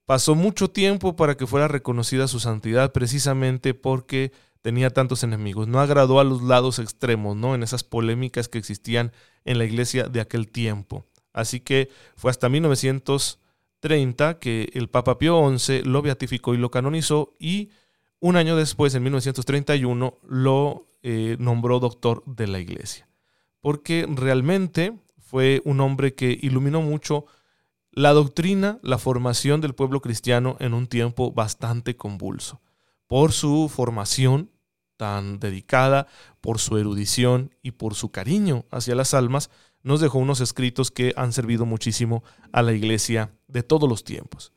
pasó 0.06 0.34
mucho 0.34 0.70
tiempo 0.70 1.16
para 1.16 1.36
que 1.36 1.46
fuera 1.46 1.68
reconocida 1.68 2.28
su 2.28 2.38
santidad 2.38 2.92
precisamente 2.92 3.74
porque 3.74 4.32
tenía 4.60 4.90
tantos 4.90 5.24
enemigos. 5.24 5.68
No 5.68 5.80
agradó 5.80 6.20
a 6.20 6.24
los 6.24 6.42
lados 6.42 6.78
extremos, 6.78 7.36
¿no? 7.36 7.54
En 7.54 7.62
esas 7.62 7.84
polémicas 7.84 8.48
que 8.48 8.58
existían 8.58 9.12
en 9.44 9.58
la 9.58 9.64
iglesia 9.64 10.04
de 10.04 10.20
aquel 10.20 10.48
tiempo. 10.48 11.04
Así 11.32 11.60
que 11.60 11.88
fue 12.16 12.30
hasta 12.30 12.48
1930 12.48 14.38
que 14.38 14.70
el 14.74 14.88
Papa 14.88 15.18
Pío 15.18 15.58
XI 15.58 15.82
lo 15.82 16.02
beatificó 16.02 16.54
y 16.54 16.58
lo 16.58 16.70
canonizó 16.70 17.34
y 17.38 17.70
un 18.22 18.36
año 18.36 18.54
después, 18.54 18.94
en 18.94 19.02
1931, 19.02 20.16
lo 20.28 20.86
eh, 21.02 21.36
nombró 21.40 21.80
doctor 21.80 22.22
de 22.24 22.46
la 22.46 22.60
iglesia. 22.60 23.08
Porque 23.60 24.06
realmente 24.08 24.96
fue 25.18 25.60
un 25.64 25.80
hombre 25.80 26.14
que 26.14 26.38
iluminó 26.40 26.82
mucho 26.82 27.26
la 27.90 28.12
doctrina, 28.12 28.78
la 28.82 28.98
formación 28.98 29.60
del 29.60 29.74
pueblo 29.74 30.00
cristiano 30.00 30.56
en 30.60 30.72
un 30.72 30.86
tiempo 30.86 31.32
bastante 31.32 31.96
convulso. 31.96 32.60
Por 33.08 33.32
su 33.32 33.68
formación 33.68 34.52
tan 34.96 35.40
dedicada, 35.40 36.06
por 36.40 36.60
su 36.60 36.78
erudición 36.78 37.52
y 37.60 37.72
por 37.72 37.96
su 37.96 38.12
cariño 38.12 38.66
hacia 38.70 38.94
las 38.94 39.14
almas, 39.14 39.50
nos 39.82 40.00
dejó 40.00 40.18
unos 40.18 40.40
escritos 40.40 40.92
que 40.92 41.12
han 41.16 41.32
servido 41.32 41.66
muchísimo 41.66 42.22
a 42.52 42.62
la 42.62 42.72
iglesia 42.72 43.32
de 43.48 43.64
todos 43.64 43.88
los 43.88 44.04
tiempos. 44.04 44.52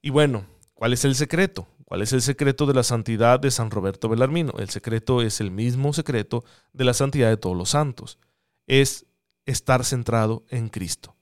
Y 0.00 0.08
bueno, 0.08 0.46
¿cuál 0.72 0.94
es 0.94 1.04
el 1.04 1.14
secreto? 1.16 1.68
¿Cuál 1.84 2.02
es 2.02 2.12
el 2.12 2.22
secreto 2.22 2.66
de 2.66 2.74
la 2.74 2.82
santidad 2.82 3.38
de 3.38 3.50
San 3.50 3.70
Roberto 3.70 4.08
Belarmino? 4.08 4.54
El 4.58 4.70
secreto 4.70 5.20
es 5.20 5.40
el 5.40 5.50
mismo 5.50 5.92
secreto 5.92 6.44
de 6.72 6.84
la 6.84 6.94
santidad 6.94 7.28
de 7.28 7.36
todos 7.36 7.56
los 7.56 7.70
santos. 7.70 8.18
Es 8.66 9.06
estar 9.44 9.84
centrado 9.84 10.44
en 10.48 10.68
Cristo. 10.68 11.14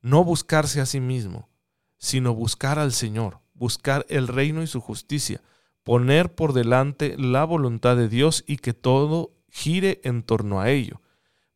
No 0.00 0.22
buscarse 0.22 0.80
a 0.80 0.86
sí 0.86 1.00
mismo, 1.00 1.48
sino 1.98 2.34
buscar 2.34 2.78
al 2.78 2.92
Señor, 2.92 3.40
buscar 3.54 4.06
el 4.08 4.28
reino 4.28 4.62
y 4.62 4.66
su 4.66 4.80
justicia, 4.80 5.42
poner 5.82 6.34
por 6.34 6.52
delante 6.52 7.16
la 7.18 7.44
voluntad 7.44 7.96
de 7.96 8.08
Dios 8.08 8.44
y 8.46 8.58
que 8.58 8.74
todo 8.74 9.32
gire 9.50 10.00
en 10.04 10.22
torno 10.22 10.60
a 10.60 10.70
ello. 10.70 11.00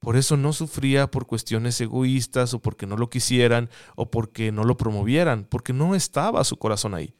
Por 0.00 0.16
eso 0.16 0.36
no 0.36 0.52
sufría 0.52 1.10
por 1.10 1.26
cuestiones 1.26 1.80
egoístas 1.80 2.54
o 2.54 2.60
porque 2.60 2.86
no 2.86 2.96
lo 2.96 3.10
quisieran 3.10 3.68
o 3.96 4.10
porque 4.10 4.52
no 4.52 4.64
lo 4.64 4.76
promovieran, 4.76 5.44
porque 5.44 5.72
no 5.72 5.94
estaba 5.94 6.44
su 6.44 6.56
corazón 6.56 6.94
ahí. 6.94 7.14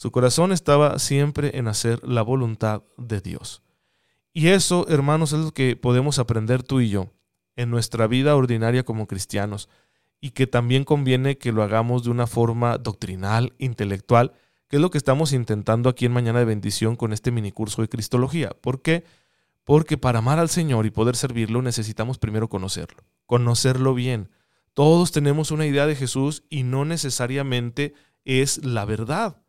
Su 0.00 0.12
corazón 0.12 0.50
estaba 0.50 0.98
siempre 0.98 1.58
en 1.58 1.68
hacer 1.68 2.00
la 2.08 2.22
voluntad 2.22 2.84
de 2.96 3.20
Dios. 3.20 3.60
Y 4.32 4.48
eso, 4.48 4.86
hermanos, 4.88 5.34
es 5.34 5.40
lo 5.40 5.50
que 5.52 5.76
podemos 5.76 6.18
aprender 6.18 6.62
tú 6.62 6.80
y 6.80 6.88
yo 6.88 7.12
en 7.54 7.68
nuestra 7.68 8.06
vida 8.06 8.34
ordinaria 8.34 8.82
como 8.82 9.06
cristianos 9.06 9.68
y 10.18 10.30
que 10.30 10.46
también 10.46 10.84
conviene 10.84 11.36
que 11.36 11.52
lo 11.52 11.62
hagamos 11.62 12.02
de 12.02 12.08
una 12.08 12.26
forma 12.26 12.78
doctrinal, 12.78 13.52
intelectual, 13.58 14.32
que 14.68 14.76
es 14.76 14.80
lo 14.80 14.90
que 14.90 14.96
estamos 14.96 15.34
intentando 15.34 15.90
aquí 15.90 16.06
en 16.06 16.12
Mañana 16.12 16.38
de 16.38 16.46
Bendición 16.46 16.96
con 16.96 17.12
este 17.12 17.30
minicurso 17.30 17.82
de 17.82 17.90
Cristología. 17.90 18.56
¿Por 18.58 18.80
qué? 18.80 19.04
Porque 19.64 19.98
para 19.98 20.20
amar 20.20 20.38
al 20.38 20.48
Señor 20.48 20.86
y 20.86 20.90
poder 20.90 21.14
servirlo 21.14 21.60
necesitamos 21.60 22.16
primero 22.16 22.48
conocerlo, 22.48 23.04
conocerlo 23.26 23.92
bien. 23.92 24.30
Todos 24.72 25.12
tenemos 25.12 25.50
una 25.50 25.66
idea 25.66 25.86
de 25.86 25.94
Jesús 25.94 26.42
y 26.48 26.62
no 26.62 26.86
necesariamente 26.86 27.92
es 28.24 28.64
la 28.64 28.86
verdad. 28.86 29.42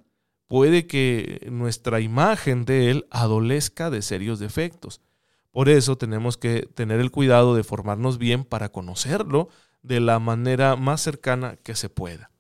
Puede 0.52 0.86
que 0.86 1.48
nuestra 1.50 2.02
imagen 2.02 2.66
de 2.66 2.92
Él 2.92 3.08
adolezca 3.10 3.90
de 3.90 4.02
serios 4.02 4.38
defectos. 4.38 5.00
Por 5.50 5.70
eso 5.70 5.98
tenemos 5.98 6.36
que 6.36 6.68
tener 6.76 7.00
el 7.00 7.10
cuidado 7.10 7.56
de 7.56 7.64
formarnos 7.64 8.18
bien 8.18 8.44
para 8.44 8.68
conocerlo 8.68 9.48
de 9.82 10.02
la 10.02 10.20
manera 10.20 10.76
más 10.76 11.00
cercana 11.00 11.56
que 11.56 11.74
se 11.74 11.88
pueda. 11.88 12.32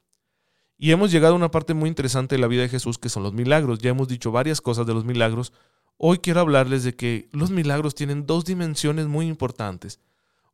Y 0.77 0.91
hemos 0.91 1.09
llegado 1.09 1.35
a 1.35 1.37
una 1.37 1.51
parte 1.51 1.73
muy 1.73 1.87
interesante 1.87 2.35
de 2.35 2.41
la 2.41 2.47
vida 2.47 2.63
de 2.63 2.67
Jesús, 2.67 2.97
que 2.97 3.07
son 3.07 3.23
los 3.23 3.31
milagros. 3.31 3.79
Ya 3.79 3.91
hemos 3.91 4.09
dicho 4.09 4.29
varias 4.29 4.59
cosas 4.59 4.85
de 4.85 4.93
los 4.93 5.05
milagros. 5.05 5.53
Hoy 5.95 6.17
quiero 6.17 6.41
hablarles 6.41 6.83
de 6.83 6.97
que 6.97 7.29
los 7.31 7.49
milagros 7.49 7.95
tienen 7.95 8.25
dos 8.25 8.43
dimensiones 8.43 9.07
muy 9.07 9.27
importantes. 9.27 10.01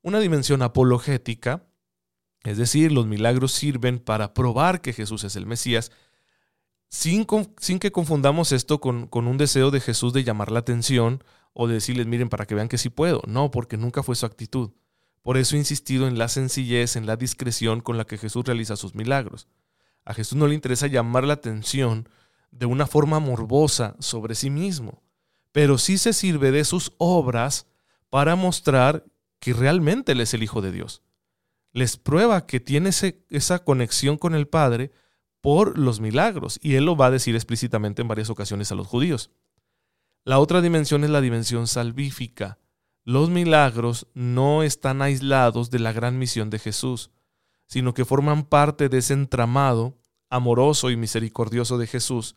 Una 0.04 0.20
dimensión 0.20 0.62
apologética, 0.62 1.64
es 2.44 2.60
decir, 2.60 2.92
los 2.92 3.08
milagros 3.08 3.52
sirven 3.52 3.98
para 3.98 4.36
probar 4.36 4.80
que 4.80 4.94
Jesús 4.94 5.24
es 5.24 5.36
el 5.36 5.48
Mesías, 5.48 5.92
sin, 6.90 7.26
que 7.26 7.92
confundamos 7.92 8.52
esto 8.52 8.80
con 8.80 9.10
un 9.14 9.38
deseo 9.38 9.72
de 9.72 9.82
Jesús 9.82 10.14
de 10.14 10.24
llamar 10.24 10.52
la 10.52 10.60
atención 10.60 11.24
o 11.60 11.68
de 11.68 11.74
decirles, 11.74 12.06
miren, 12.06 12.30
para 12.30 12.46
que 12.46 12.54
vean 12.54 12.70
que 12.70 12.78
sí 12.78 12.90
puedo. 12.90 13.24
No, 13.26 13.50
porque 13.50 13.78
nunca 13.78 14.04
fue 14.04 14.16
su 14.16 14.28
actitud. 14.28 14.74
Por 15.24 15.38
eso 15.38 15.56
he 15.56 15.60
insistido 15.60 16.08
en 16.08 16.20
la 16.20 16.28
sencillez, 16.28 16.96
en 16.96 17.08
la 17.08 17.16
discreción 17.16 17.82
con 17.82 17.98
la 17.98 18.06
que 18.06 18.20
Jesús 18.20 18.46
realiza 18.46 18.76
sus 18.76 18.94
milagros. 18.94 19.48
A 20.06 20.14
Jesús 20.14 20.38
no 20.38 20.46
le 20.46 20.54
interesa 20.54 20.86
llamar 20.86 21.24
la 21.24 21.34
atención 21.34 22.10
de 22.52 22.68
una 22.68 22.86
forma 22.86 23.20
morbosa 23.20 23.96
sobre 23.98 24.36
sí 24.36 24.52
mismo, 24.52 25.02
pero 25.52 25.80
sí 25.80 25.98
se 25.98 26.14
sirve 26.14 26.52
de 26.52 26.64
sus 26.64 26.94
obras 27.00 27.66
para 28.12 28.36
mostrar 28.36 29.06
que 29.40 29.54
realmente 29.54 30.12
Él 30.12 30.22
es 30.22 30.36
el 30.36 30.44
Hijo 30.44 30.62
de 30.62 30.72
Dios. 30.72 31.02
Les 31.74 31.98
prueba 31.98 32.46
que 32.46 32.60
tiene 32.60 32.92
esa 33.30 33.60
conexión 33.66 34.18
con 34.20 34.36
el 34.36 34.48
Padre 34.48 34.92
por 35.48 35.78
los 35.78 36.02
milagros, 36.02 36.60
y 36.62 36.76
Él 36.76 36.84
lo 36.84 36.98
va 36.98 37.06
a 37.06 37.12
decir 37.12 37.36
explícitamente 37.36 38.02
en 38.02 38.10
varias 38.10 38.30
ocasiones 38.30 38.70
a 38.74 38.76
los 38.76 38.86
judíos. 38.86 39.32
La 40.26 40.40
otra 40.40 40.60
dimensión 40.60 41.06
es 41.06 41.10
la 41.10 41.22
dimensión 41.22 41.68
salvífica. 41.68 42.58
Los 43.06 43.30
milagros 43.30 44.08
no 44.14 44.62
están 44.62 45.02
aislados 45.02 45.70
de 45.70 45.80
la 45.80 45.94
gran 45.94 46.20
misión 46.20 46.50
de 46.50 46.60
Jesús 46.60 47.12
sino 47.68 47.94
que 47.94 48.06
forman 48.06 48.44
parte 48.44 48.90
de 48.90 48.98
ese 48.98 49.14
entramado 49.14 49.98
amoroso 50.30 50.90
y 50.90 50.98
misericordioso 50.98 51.78
de 51.78 51.88
Jesús 51.88 52.36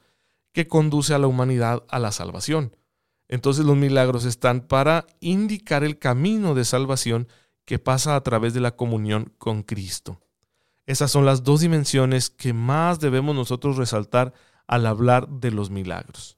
que 0.52 0.67
conduce 0.67 1.14
a 1.14 1.19
la 1.19 1.29
humanidad 1.29 1.85
a 1.88 1.99
la 1.99 2.12
salvación. 2.12 2.76
Entonces 3.29 3.64
los 3.64 3.76
milagros 3.76 4.25
están 4.25 4.61
para 4.61 5.07
indicar 5.21 5.85
el 5.85 5.99
camino 5.99 6.55
de 6.55 6.64
salvación 6.64 7.29
que 7.64 7.79
pasa 7.79 8.17
a 8.17 8.23
través 8.23 8.55
de 8.55 8.61
la 8.61 8.75
comunión 8.75 9.33
con 9.38 9.62
Cristo. 9.62 10.21
Esas 10.90 11.12
son 11.12 11.25
las 11.25 11.44
dos 11.44 11.61
dimensiones 11.61 12.30
que 12.30 12.52
más 12.52 12.99
debemos 12.99 13.32
nosotros 13.37 13.76
resaltar 13.76 14.35
al 14.66 14.87
hablar 14.87 15.28
de 15.28 15.52
los 15.52 15.70
milagros. 15.70 16.37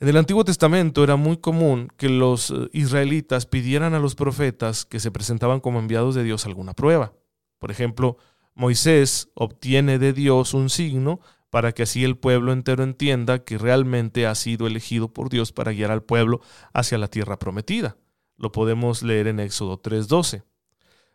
En 0.00 0.08
el 0.08 0.16
Antiguo 0.16 0.44
Testamento 0.44 1.04
era 1.04 1.14
muy 1.14 1.36
común 1.36 1.86
que 1.96 2.08
los 2.08 2.50
eh, 2.50 2.68
israelitas 2.72 3.46
pidieran 3.46 3.94
a 3.94 4.00
los 4.00 4.16
profetas 4.16 4.84
que 4.84 4.98
se 4.98 5.12
presentaban 5.12 5.60
como 5.60 5.78
enviados 5.78 6.16
de 6.16 6.24
Dios 6.24 6.46
alguna 6.46 6.72
prueba. 6.72 7.12
Por 7.60 7.70
ejemplo, 7.70 8.16
Moisés 8.56 9.28
obtiene 9.34 10.00
de 10.00 10.12
Dios 10.12 10.52
un 10.52 10.68
signo 10.68 11.20
para 11.48 11.70
que 11.70 11.84
así 11.84 12.02
el 12.02 12.16
pueblo 12.16 12.52
entero 12.52 12.82
entienda 12.82 13.44
que 13.44 13.56
realmente 13.56 14.26
ha 14.26 14.34
sido 14.34 14.66
elegido 14.66 15.12
por 15.12 15.28
Dios 15.28 15.52
para 15.52 15.70
guiar 15.70 15.92
al 15.92 16.02
pueblo 16.02 16.40
hacia 16.72 16.98
la 16.98 17.06
tierra 17.06 17.38
prometida. 17.38 17.98
Lo 18.36 18.50
podemos 18.50 19.04
leer 19.04 19.28
en 19.28 19.38
Éxodo 19.38 19.80
3:12. 19.80 20.42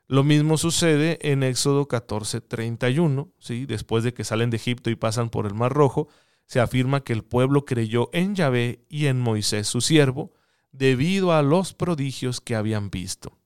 Lo 0.08 0.24
mismo 0.24 0.58
sucede 0.58 1.18
en 1.32 1.44
Éxodo 1.44 1.88
14:31, 1.88 3.32
¿sí? 3.40 3.66
después 3.66 4.04
de 4.04 4.14
que 4.14 4.24
salen 4.24 4.50
de 4.50 4.58
Egipto 4.58 4.90
y 4.90 4.96
pasan 4.96 5.30
por 5.30 5.46
el 5.46 5.54
Mar 5.54 5.74
Rojo, 5.74 6.08
se 6.46 6.60
afirma 6.60 7.04
que 7.04 7.14
el 7.14 7.24
pueblo 7.24 7.66
creyó 7.66 8.10
en 8.14 8.36
Yahvé 8.36 8.86
y 8.90 9.08
en 9.08 9.20
Moisés 9.20 9.68
su 9.68 9.82
siervo, 9.82 10.34
debido 10.72 11.32
a 11.32 11.42
los 11.42 11.74
prodigios 11.74 12.42
que 12.42 12.56
habían 12.56 12.90
visto. 12.90 13.38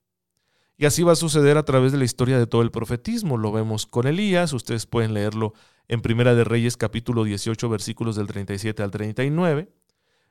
Y 0.78 0.86
así 0.86 1.04
va 1.04 1.14
a 1.14 1.16
suceder 1.16 1.58
a 1.58 1.66
través 1.66 1.92
de 1.92 1.98
la 1.98 2.06
historia 2.06 2.38
de 2.38 2.48
todo 2.48 2.62
el 2.62 2.72
profetismo. 2.72 3.38
Lo 3.38 3.52
vemos 3.52 3.86
con 3.86 4.08
Elías, 4.08 4.54
ustedes 4.54 4.86
pueden 4.86 5.14
leerlo 5.14 5.54
en 5.88 6.02
Primera 6.02 6.36
de 6.36 6.44
Reyes 6.44 6.78
capítulo 6.78 7.24
18 7.24 7.70
versículos 7.70 8.16
del 8.16 8.28
37 8.28 8.84
al 8.84 8.92
39. 8.92 9.70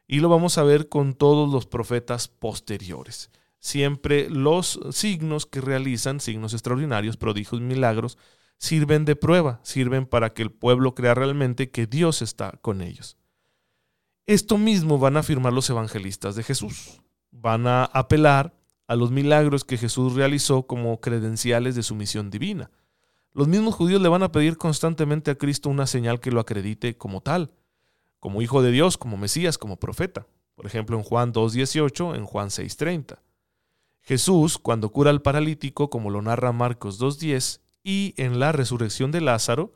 Y 0.06 0.21
lo 0.21 0.28
vamos 0.28 0.56
a 0.59 0.62
ver 0.62 0.88
con 0.88 1.14
todos 1.14 1.52
los 1.52 1.66
profetas 1.66 2.28
posteriores. 2.28 3.30
Siempre 3.59 4.31
los 4.31 4.81
signos 4.91 5.47
que 5.47 5.61
realizan, 5.61 6.21
signos 6.21 6.53
extraordinarios, 6.53 7.17
prodigios, 7.17 7.61
milagros, 7.61 8.19
sirven 8.59 9.05
de 9.05 9.17
prueba, 9.17 9.61
sirven 9.63 10.07
para 10.07 10.33
que 10.33 10.43
el 10.43 10.51
pueblo 10.51 10.95
crea 10.95 11.15
realmente 11.15 11.71
que 11.71 11.87
Dios 11.87 12.23
está 12.23 12.53
con 12.63 12.81
ellos. 12.81 13.17
Esto 14.27 14.59
mismo 14.59 14.99
van 14.99 15.17
a 15.17 15.21
afirmar 15.21 15.53
los 15.53 15.71
evangelistas 15.71 16.35
de 16.35 16.43
Jesús. 16.43 17.01
Van 17.31 17.67
a 17.67 17.85
apelar 17.85 18.55
a 18.89 18.97
los 18.97 19.11
milagros 19.11 19.65
que 19.65 19.79
Jesús 19.79 20.15
realizó 20.15 20.67
como 20.67 21.01
credenciales 21.01 21.75
de 21.75 21.83
su 21.83 21.95
misión 21.95 22.31
divina. 22.31 22.71
Los 23.33 23.49
mismos 23.49 23.75
judíos 23.75 24.01
le 24.01 24.09
van 24.09 24.23
a 24.23 24.33
pedir 24.33 24.57
constantemente 24.57 25.31
a 25.31 25.35
Cristo 25.37 25.69
una 25.69 25.87
señal 25.87 26.21
que 26.21 26.31
lo 26.31 26.41
acredite 26.41 26.97
como 26.97 27.21
tal, 27.21 27.53
como 28.19 28.43
hijo 28.43 28.63
de 28.63 28.71
Dios, 28.71 28.97
como 28.97 29.17
Mesías, 29.17 29.59
como 29.59 29.77
profeta. 29.77 30.27
Por 30.55 30.67
ejemplo, 30.67 30.97
en 30.97 31.03
Juan 31.03 31.33
2.18, 31.33 32.17
en 32.17 32.25
Juan 32.25 32.49
6.30. 32.49 33.19
Jesús, 34.07 34.59
cuando 34.59 34.91
cura 34.91 35.11
al 35.11 35.21
paralítico, 35.21 35.91
como 35.91 36.11
lo 36.11 36.23
narra 36.23 36.53
Marcos 36.53 37.01
2.10, 37.01 37.61
y 37.83 38.15
en 38.17 38.39
la 38.39 38.53
resurrección 38.53 39.11
de 39.11 39.21
Lázaro, 39.21 39.75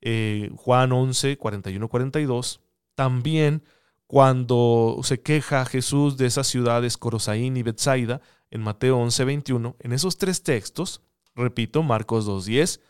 eh, 0.00 0.52
Juan 0.54 0.92
11, 0.92 1.36
41, 1.36 1.88
42, 1.88 2.60
también 2.94 3.64
cuando 4.06 5.00
se 5.02 5.20
queja 5.20 5.64
Jesús 5.64 6.16
de 6.16 6.26
esas 6.26 6.46
ciudades 6.46 6.96
Corosaín 6.96 7.56
y 7.56 7.64
Bethsaida, 7.64 8.20
en 8.52 8.60
Mateo 8.60 8.98
11, 8.98 9.24
21, 9.24 9.76
en 9.80 9.92
esos 9.92 10.16
tres 10.16 10.44
textos, 10.44 11.02
repito, 11.34 11.82
Marcos 11.82 12.24
2, 12.24 12.44
10, 12.44 12.80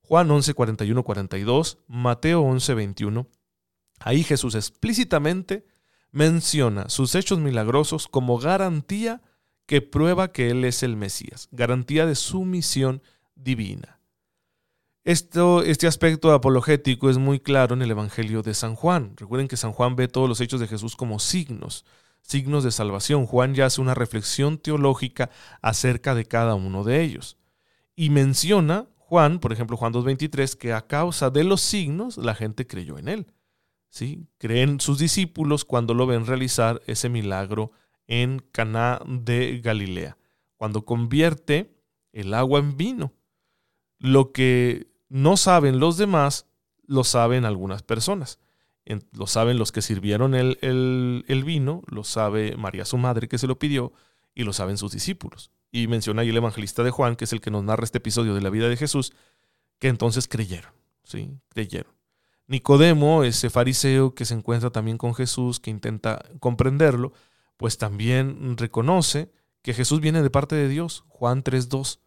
Juan 0.00 0.30
11, 0.30 0.54
41, 0.54 1.04
42, 1.04 1.78
Mateo 1.88 2.40
11, 2.40 2.72
21, 2.72 3.28
ahí 4.00 4.22
Jesús 4.22 4.54
explícitamente 4.54 5.66
menciona 6.10 6.88
sus 6.88 7.14
hechos 7.14 7.38
milagrosos 7.38 8.08
como 8.08 8.38
garantía 8.38 9.20
que 9.68 9.82
prueba 9.82 10.32
que 10.32 10.48
Él 10.48 10.64
es 10.64 10.82
el 10.82 10.96
Mesías, 10.96 11.46
garantía 11.52 12.06
de 12.06 12.14
su 12.14 12.46
misión 12.46 13.02
divina. 13.34 14.00
Esto, 15.04 15.62
este 15.62 15.86
aspecto 15.86 16.32
apologético 16.32 17.10
es 17.10 17.18
muy 17.18 17.38
claro 17.38 17.74
en 17.74 17.82
el 17.82 17.90
Evangelio 17.90 18.40
de 18.40 18.54
San 18.54 18.74
Juan. 18.74 19.12
Recuerden 19.18 19.46
que 19.46 19.58
San 19.58 19.72
Juan 19.72 19.94
ve 19.94 20.08
todos 20.08 20.26
los 20.26 20.40
hechos 20.40 20.58
de 20.58 20.68
Jesús 20.68 20.96
como 20.96 21.18
signos, 21.18 21.84
signos 22.22 22.64
de 22.64 22.70
salvación. 22.70 23.26
Juan 23.26 23.54
ya 23.54 23.66
hace 23.66 23.82
una 23.82 23.94
reflexión 23.94 24.56
teológica 24.56 25.28
acerca 25.60 26.14
de 26.14 26.24
cada 26.24 26.54
uno 26.54 26.82
de 26.82 27.02
ellos. 27.02 27.36
Y 27.94 28.08
menciona 28.08 28.86
Juan, 28.96 29.38
por 29.38 29.52
ejemplo, 29.52 29.76
Juan 29.76 29.92
2.23, 29.92 30.56
que 30.56 30.72
a 30.72 30.86
causa 30.86 31.28
de 31.28 31.44
los 31.44 31.60
signos 31.60 32.16
la 32.16 32.34
gente 32.34 32.66
creyó 32.66 32.96
en 32.96 33.08
él. 33.08 33.26
¿sí? 33.90 34.26
Creen 34.38 34.80
sus 34.80 34.98
discípulos 34.98 35.66
cuando 35.66 35.92
lo 35.92 36.06
ven 36.06 36.24
realizar 36.24 36.80
ese 36.86 37.10
milagro 37.10 37.72
en 38.08 38.40
Caná 38.52 39.00
de 39.06 39.60
Galilea, 39.62 40.16
cuando 40.56 40.84
convierte 40.84 41.78
el 42.12 42.34
agua 42.34 42.58
en 42.58 42.76
vino. 42.76 43.12
Lo 43.98 44.32
que 44.32 44.88
no 45.08 45.36
saben 45.36 45.78
los 45.78 45.96
demás, 45.96 46.46
lo 46.86 47.04
saben 47.04 47.44
algunas 47.44 47.82
personas. 47.82 48.40
Lo 49.12 49.26
saben 49.26 49.58
los 49.58 49.70
que 49.70 49.82
sirvieron 49.82 50.34
el, 50.34 50.58
el, 50.62 51.44
vino, 51.44 51.82
lo 51.86 52.04
sabe 52.04 52.56
María 52.56 52.86
su 52.86 52.96
madre 52.96 53.28
que 53.28 53.36
se 53.36 53.46
lo 53.46 53.58
pidió, 53.58 53.92
y 54.34 54.44
lo 54.44 54.54
saben 54.54 54.78
sus 54.78 54.92
discípulos. 54.92 55.50
Y 55.70 55.88
menciona 55.88 56.22
ahí 56.22 56.30
el 56.30 56.36
evangelista 56.38 56.82
de 56.82 56.90
Juan, 56.90 57.14
que 57.14 57.24
es 57.24 57.32
el 57.34 57.42
que 57.42 57.50
nos 57.50 57.62
narra 57.62 57.84
este 57.84 57.98
episodio 57.98 58.34
de 58.34 58.40
la 58.40 58.48
vida 58.48 58.68
de 58.68 58.78
Jesús, 58.78 59.12
que 59.78 59.88
entonces 59.88 60.26
creyeron, 60.26 60.72
¿sí? 61.04 61.38
Creyeron. 61.50 61.92
Nicodemo, 62.46 63.24
ese 63.24 63.50
fariseo 63.50 64.14
que 64.14 64.24
se 64.24 64.32
encuentra 64.32 64.70
también 64.70 64.96
con 64.96 65.14
Jesús, 65.14 65.60
que 65.60 65.68
intenta 65.70 66.24
comprenderlo, 66.40 67.12
pues 67.58 67.76
también 67.76 68.56
reconoce 68.56 69.30
que 69.60 69.74
Jesús 69.74 70.00
viene 70.00 70.22
de 70.22 70.30
parte 70.30 70.56
de 70.56 70.68
Dios, 70.68 71.04
Juan 71.08 71.44
3.2. 71.44 71.98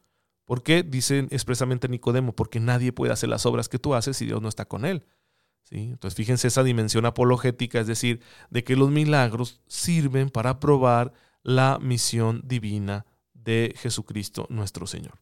¿Por 0.46 0.64
qué? 0.64 0.82
Dice 0.82 1.28
expresamente 1.30 1.88
Nicodemo, 1.88 2.34
porque 2.34 2.60
nadie 2.60 2.92
puede 2.92 3.14
hacer 3.14 3.30
las 3.30 3.46
obras 3.46 3.70
que 3.70 3.78
tú 3.78 3.94
haces 3.94 4.18
si 4.18 4.26
Dios 4.26 4.42
no 4.42 4.50
está 4.50 4.66
con 4.66 4.86
él. 4.86 5.06
¿Sí? 5.64 5.90
Entonces 5.92 6.16
fíjense 6.16 6.48
esa 6.48 6.64
dimensión 6.64 7.06
apologética, 7.06 7.80
es 7.80 7.88
decir, 7.88 8.22
de 8.50 8.64
que 8.64 8.76
los 8.76 8.90
milagros 8.90 9.62
sirven 9.68 10.30
para 10.30 10.60
probar 10.60 11.14
la 11.44 11.78
misión 11.80 12.42
divina 12.46 13.06
de 13.34 13.74
Jesucristo 13.78 14.48
nuestro 14.50 14.88
Señor. 14.88 15.22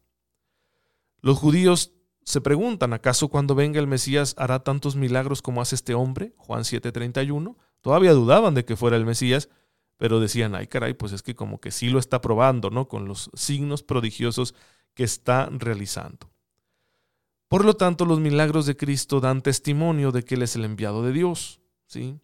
Los 1.21 1.37
judíos 1.37 1.91
se 2.23 2.41
preguntan, 2.41 2.93
¿acaso 2.93 3.29
cuando 3.29 3.55
venga 3.55 3.79
el 3.79 3.87
Mesías 3.87 4.35
hará 4.37 4.59
tantos 4.63 4.95
milagros 4.95 5.41
como 5.41 5.61
hace 5.61 5.75
este 5.75 5.95
hombre? 5.95 6.33
Juan 6.37 6.63
7:31. 6.63 7.57
Todavía 7.81 8.13
dudaban 8.13 8.53
de 8.53 8.65
que 8.65 8.75
fuera 8.75 8.97
el 8.97 9.05
Mesías, 9.05 9.49
pero 9.99 10.21
decían, 10.21 10.55
ay 10.55 10.67
caray, 10.67 10.93
pues 10.93 11.11
es 11.11 11.21
que 11.21 11.35
como 11.35 11.59
que 11.59 11.71
sí 11.71 11.89
lo 11.89 11.99
está 11.99 12.21
probando, 12.21 12.69
¿no? 12.69 12.87
Con 12.87 13.05
los 13.05 13.29
signos 13.33 13.83
prodigiosos 13.83 14.55
que 14.93 15.03
está 15.03 15.49
realizando. 15.51 16.31
Por 17.49 17.65
lo 17.65 17.73
tanto, 17.73 18.05
los 18.05 18.21
milagros 18.21 18.65
de 18.65 18.77
Cristo 18.77 19.19
dan 19.19 19.41
testimonio 19.41 20.13
de 20.13 20.23
que 20.23 20.35
Él 20.35 20.43
es 20.43 20.55
el 20.55 20.63
enviado 20.63 21.03
de 21.03 21.11
Dios, 21.11 21.59
¿sí? 21.85 22.17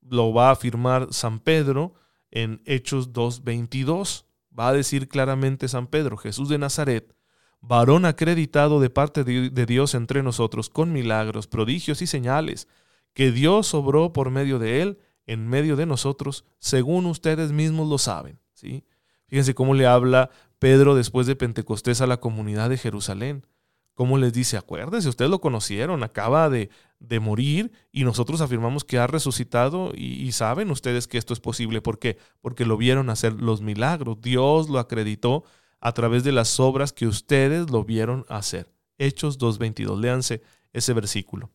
Lo 0.00 0.34
va 0.34 0.48
a 0.48 0.52
afirmar 0.52 1.12
San 1.12 1.38
Pedro 1.38 1.94
en 2.32 2.60
Hechos 2.64 3.12
2.22. 3.12 4.24
Va 4.58 4.68
a 4.68 4.72
decir 4.72 5.06
claramente 5.06 5.68
San 5.68 5.86
Pedro, 5.86 6.16
Jesús 6.16 6.48
de 6.48 6.58
Nazaret, 6.58 7.14
varón 7.60 8.04
acreditado 8.04 8.80
de 8.80 8.90
parte 8.90 9.22
de 9.22 9.66
Dios 9.66 9.94
entre 9.94 10.24
nosotros 10.24 10.68
con 10.70 10.92
milagros, 10.92 11.46
prodigios 11.46 12.02
y 12.02 12.08
señales, 12.08 12.66
que 13.14 13.30
Dios 13.30 13.74
obró 13.74 14.12
por 14.12 14.30
medio 14.30 14.58
de 14.58 14.82
él 14.82 14.98
en 15.26 15.48
medio 15.48 15.76
de 15.76 15.86
nosotros, 15.86 16.44
según 16.58 17.06
ustedes 17.06 17.52
mismos 17.52 17.88
lo 17.88 17.98
saben. 17.98 18.38
¿sí? 18.54 18.84
Fíjense 19.26 19.54
cómo 19.54 19.74
le 19.74 19.86
habla 19.86 20.30
Pedro 20.58 20.94
después 20.94 21.26
de 21.26 21.36
Pentecostés 21.36 22.00
a 22.00 22.06
la 22.06 22.18
comunidad 22.18 22.70
de 22.70 22.78
Jerusalén. 22.78 23.46
Cómo 23.94 24.16
les 24.16 24.32
dice, 24.32 24.56
acuérdense, 24.56 25.08
ustedes 25.08 25.30
lo 25.30 25.40
conocieron, 25.40 26.02
acaba 26.02 26.48
de, 26.48 26.70
de 26.98 27.20
morir 27.20 27.72
y 27.92 28.04
nosotros 28.04 28.40
afirmamos 28.40 28.84
que 28.84 28.98
ha 28.98 29.06
resucitado 29.06 29.92
y, 29.94 30.22
y, 30.22 30.32
saben 30.32 30.70
ustedes 30.70 31.06
que 31.06 31.18
esto 31.18 31.34
es 31.34 31.40
posible. 31.40 31.82
¿Por 31.82 31.98
qué? 31.98 32.16
Porque 32.40 32.64
lo 32.64 32.78
vieron 32.78 33.10
hacer 33.10 33.34
los 33.34 33.60
milagros. 33.60 34.20
Dios 34.20 34.70
lo 34.70 34.78
acreditó 34.78 35.44
a 35.80 35.92
través 35.92 36.24
de 36.24 36.32
las 36.32 36.58
obras 36.58 36.92
que 36.92 37.06
ustedes 37.06 37.70
lo 37.70 37.84
vieron 37.84 38.24
hacer. 38.28 38.72
Hechos 38.98 39.38
2.22. 39.38 40.00
Léanse 40.00 40.42
ese 40.72 40.92
versículo. 40.94 41.50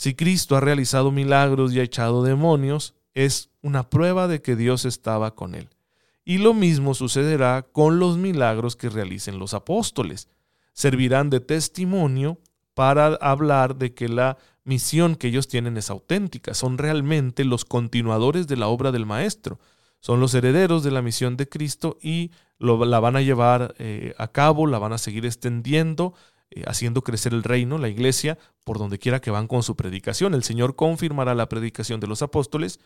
Si 0.00 0.14
Cristo 0.14 0.56
ha 0.56 0.60
realizado 0.60 1.10
milagros 1.10 1.74
y 1.74 1.80
ha 1.80 1.82
echado 1.82 2.22
demonios, 2.22 2.94
es 3.12 3.50
una 3.60 3.90
prueba 3.90 4.28
de 4.28 4.40
que 4.40 4.56
Dios 4.56 4.86
estaba 4.86 5.34
con 5.34 5.54
él. 5.54 5.68
Y 6.24 6.38
lo 6.38 6.54
mismo 6.54 6.94
sucederá 6.94 7.66
con 7.70 7.98
los 7.98 8.16
milagros 8.16 8.76
que 8.76 8.88
realicen 8.88 9.38
los 9.38 9.52
apóstoles. 9.52 10.30
Servirán 10.72 11.28
de 11.28 11.40
testimonio 11.40 12.38
para 12.72 13.08
hablar 13.20 13.76
de 13.76 13.92
que 13.92 14.08
la 14.08 14.38
misión 14.64 15.16
que 15.16 15.28
ellos 15.28 15.48
tienen 15.48 15.76
es 15.76 15.90
auténtica. 15.90 16.54
Son 16.54 16.78
realmente 16.78 17.44
los 17.44 17.66
continuadores 17.66 18.46
de 18.46 18.56
la 18.56 18.68
obra 18.68 18.92
del 18.92 19.04
Maestro. 19.04 19.58
Son 20.00 20.18
los 20.18 20.32
herederos 20.32 20.82
de 20.82 20.92
la 20.92 21.02
misión 21.02 21.36
de 21.36 21.46
Cristo 21.46 21.98
y 22.00 22.30
la 22.58 23.00
van 23.00 23.16
a 23.16 23.20
llevar 23.20 23.74
eh, 23.76 24.14
a 24.16 24.28
cabo, 24.28 24.66
la 24.66 24.78
van 24.78 24.94
a 24.94 24.98
seguir 24.98 25.26
extendiendo 25.26 26.14
eh, 26.52 26.64
haciendo 26.66 27.02
crecer 27.02 27.32
el 27.32 27.44
reino, 27.44 27.78
la 27.78 27.88
iglesia, 27.88 28.36
por 28.64 28.78
donde 28.78 28.98
quiera 28.98 29.20
que 29.20 29.30
van 29.30 29.46
con 29.46 29.62
su 29.62 29.76
predicación. 29.76 30.34
El 30.34 30.44
Señor 30.44 30.76
confirmará 30.76 31.34
la 31.34 31.48
predicación 31.48 32.00
de 32.00 32.06
los 32.06 32.22
apóstoles 32.22 32.80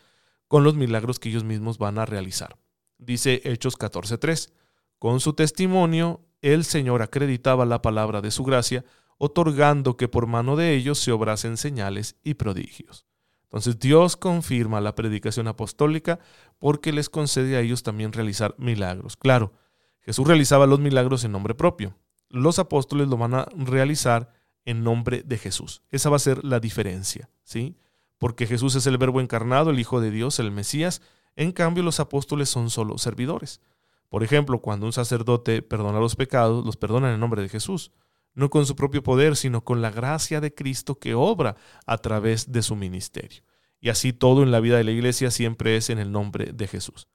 con 0.47 0.63
los 0.63 0.75
milagros 0.75 1.19
que 1.19 1.29
ellos 1.29 1.43
mismos 1.43 1.77
van 1.77 1.97
a 1.97 2.05
realizar. 2.05 2.57
Dice 2.97 3.41
Hechos 3.43 3.77
14:3, 3.77 4.51
con 4.99 5.19
su 5.19 5.33
testimonio 5.33 6.21
el 6.41 6.63
Señor 6.63 7.01
acreditaba 7.01 7.65
la 7.65 7.81
palabra 7.81 8.21
de 8.21 8.31
su 8.31 8.43
gracia, 8.43 8.85
otorgando 9.17 9.97
que 9.97 10.07
por 10.07 10.27
mano 10.27 10.55
de 10.55 10.75
ellos 10.75 10.99
se 10.99 11.11
obrasen 11.11 11.57
señales 11.57 12.15
y 12.23 12.35
prodigios. 12.35 13.05
Entonces 13.43 13.79
Dios 13.79 14.17
confirma 14.17 14.81
la 14.81 14.95
predicación 14.95 15.47
apostólica 15.47 16.19
porque 16.59 16.91
les 16.91 17.09
concede 17.09 17.55
a 17.55 17.61
ellos 17.61 17.83
también 17.83 18.11
realizar 18.11 18.53
milagros. 18.57 19.15
Claro, 19.15 19.53
Jesús 20.01 20.27
realizaba 20.27 20.67
los 20.67 20.79
milagros 20.79 21.23
en 21.23 21.31
nombre 21.31 21.55
propio, 21.55 21.95
los 22.29 22.59
apóstoles 22.59 23.07
lo 23.07 23.17
van 23.17 23.33
a 23.33 23.47
realizar 23.55 24.33
en 24.65 24.83
nombre 24.83 25.23
de 25.23 25.37
Jesús. 25.37 25.81
Esa 25.91 26.09
va 26.09 26.17
a 26.17 26.19
ser 26.19 26.43
la 26.43 26.59
diferencia, 26.59 27.29
¿sí? 27.43 27.77
Porque 28.17 28.47
Jesús 28.47 28.75
es 28.75 28.87
el 28.87 28.97
verbo 28.97 29.21
encarnado, 29.21 29.69
el 29.69 29.79
Hijo 29.79 30.01
de 30.01 30.11
Dios, 30.11 30.39
el 30.39 30.51
Mesías. 30.51 31.01
En 31.35 31.51
cambio, 31.51 31.83
los 31.83 31.99
apóstoles 31.99 32.49
son 32.49 32.69
solo 32.69 32.97
servidores. 32.97 33.61
Por 34.09 34.23
ejemplo, 34.23 34.59
cuando 34.59 34.85
un 34.85 34.93
sacerdote 34.93 35.61
perdona 35.61 35.99
los 35.99 36.15
pecados, 36.15 36.65
los 36.65 36.77
perdona 36.77 37.13
en 37.13 37.19
nombre 37.19 37.41
de 37.41 37.49
Jesús, 37.49 37.91
no 38.33 38.49
con 38.49 38.65
su 38.65 38.75
propio 38.75 39.03
poder, 39.03 39.35
sino 39.35 39.63
con 39.63 39.81
la 39.81 39.91
gracia 39.91 40.41
de 40.41 40.53
Cristo 40.53 40.99
que 40.99 41.15
obra 41.15 41.55
a 41.85 41.97
través 41.97 42.51
de 42.51 42.61
su 42.61 42.75
ministerio. 42.75 43.43
Y 43.79 43.89
así 43.89 44.13
todo 44.13 44.43
en 44.43 44.51
la 44.51 44.59
vida 44.59 44.77
de 44.77 44.83
la 44.83 44.91
iglesia 44.91 45.31
siempre 45.31 45.77
es 45.77 45.89
en 45.89 45.99
el 45.99 46.11
nombre 46.11 46.51
de 46.53 46.67
Jesús. 46.67 47.07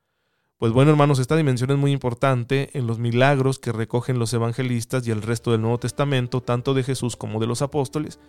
Pues 0.61 0.75
bueno, 0.75 0.90
hermanos, 0.90 1.18
esta 1.18 1.37
dimensión 1.37 1.70
es 1.70 1.79
muy 1.79 1.90
importante 1.90 2.68
en 2.75 2.87
los 2.87 2.99
milagros 2.99 3.59
que 3.59 3.73
recogen 3.73 4.18
los 4.18 4.35
evangelistas 4.35 5.07
y 5.07 5.11
el 5.11 5.23
resto 5.23 5.53
del 5.53 5.62
Nuevo 5.62 5.79
Testamento, 5.79 6.42
tanto 6.42 6.75
de 6.75 6.83
Jesús 6.83 7.16
como 7.16 7.40
de 7.40 7.46
los 7.46 7.62
apóstoles. 7.62 8.20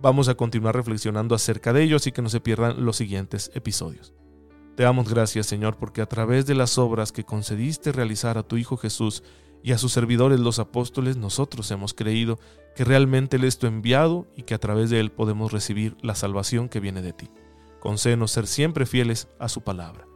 Vamos 0.00 0.28
a 0.28 0.36
continuar 0.36 0.76
reflexionando 0.76 1.34
acerca 1.34 1.72
de 1.72 1.82
ellos 1.82 2.06
y 2.06 2.12
que 2.12 2.22
no 2.22 2.28
se 2.28 2.38
pierdan 2.38 2.84
los 2.84 2.94
siguientes 2.94 3.50
episodios. 3.54 4.14
Te 4.76 4.84
damos 4.84 5.08
gracias, 5.08 5.46
Señor, 5.46 5.76
porque 5.76 6.00
a 6.00 6.06
través 6.06 6.46
de 6.46 6.54
las 6.54 6.78
obras 6.78 7.10
que 7.10 7.24
concediste 7.24 7.90
realizar 7.90 8.38
a 8.38 8.44
tu 8.44 8.56
Hijo 8.56 8.76
Jesús 8.76 9.24
y 9.64 9.72
a 9.72 9.78
sus 9.78 9.90
servidores 9.90 10.38
los 10.38 10.60
apóstoles, 10.60 11.16
nosotros 11.16 11.72
hemos 11.72 11.92
creído 11.92 12.38
que 12.76 12.84
realmente 12.84 13.36
Él 13.36 13.42
es 13.42 13.58
tu 13.58 13.66
enviado 13.66 14.28
y 14.36 14.44
que 14.44 14.54
a 14.54 14.58
través 14.58 14.90
de 14.90 15.00
Él 15.00 15.10
podemos 15.10 15.50
recibir 15.50 15.96
la 16.02 16.14
salvación 16.14 16.68
que 16.68 16.78
viene 16.78 17.02
de 17.02 17.14
ti. 17.14 17.30
Concédenos 17.80 18.30
ser 18.30 18.46
siempre 18.46 18.86
fieles 18.86 19.26
a 19.40 19.48
su 19.48 19.62
palabra. 19.62 20.06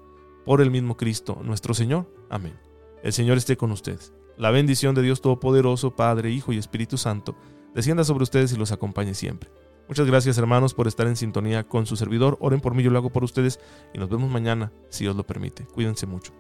Por 0.48 0.62
el 0.62 0.70
mismo 0.70 0.96
Cristo, 0.96 1.42
nuestro 1.44 1.74
Señor. 1.74 2.10
Amén. 2.30 2.58
El 3.02 3.12
Señor 3.12 3.36
esté 3.36 3.58
con 3.58 3.70
ustedes. 3.70 4.14
La 4.38 4.50
bendición 4.50 4.94
de 4.94 5.02
Dios 5.02 5.20
Todopoderoso, 5.20 5.94
Padre, 5.94 6.30
Hijo 6.30 6.54
y 6.54 6.56
Espíritu 6.56 6.96
Santo, 6.96 7.36
descienda 7.74 8.02
sobre 8.02 8.22
ustedes 8.22 8.50
y 8.54 8.56
los 8.56 8.72
acompañe 8.72 9.12
siempre. 9.12 9.50
Muchas 9.88 10.06
gracias 10.06 10.38
hermanos 10.38 10.72
por 10.72 10.88
estar 10.88 11.06
en 11.06 11.16
sintonía 11.16 11.68
con 11.68 11.84
su 11.84 11.96
servidor. 11.96 12.38
Oren 12.40 12.62
por 12.62 12.74
mí, 12.74 12.82
yo 12.82 12.90
lo 12.90 12.96
hago 12.96 13.10
por 13.10 13.24
ustedes 13.24 13.60
y 13.92 13.98
nos 13.98 14.08
vemos 14.08 14.30
mañana, 14.30 14.72
si 14.88 15.04
Dios 15.04 15.16
lo 15.16 15.26
permite. 15.26 15.66
Cuídense 15.66 16.06
mucho. 16.06 16.32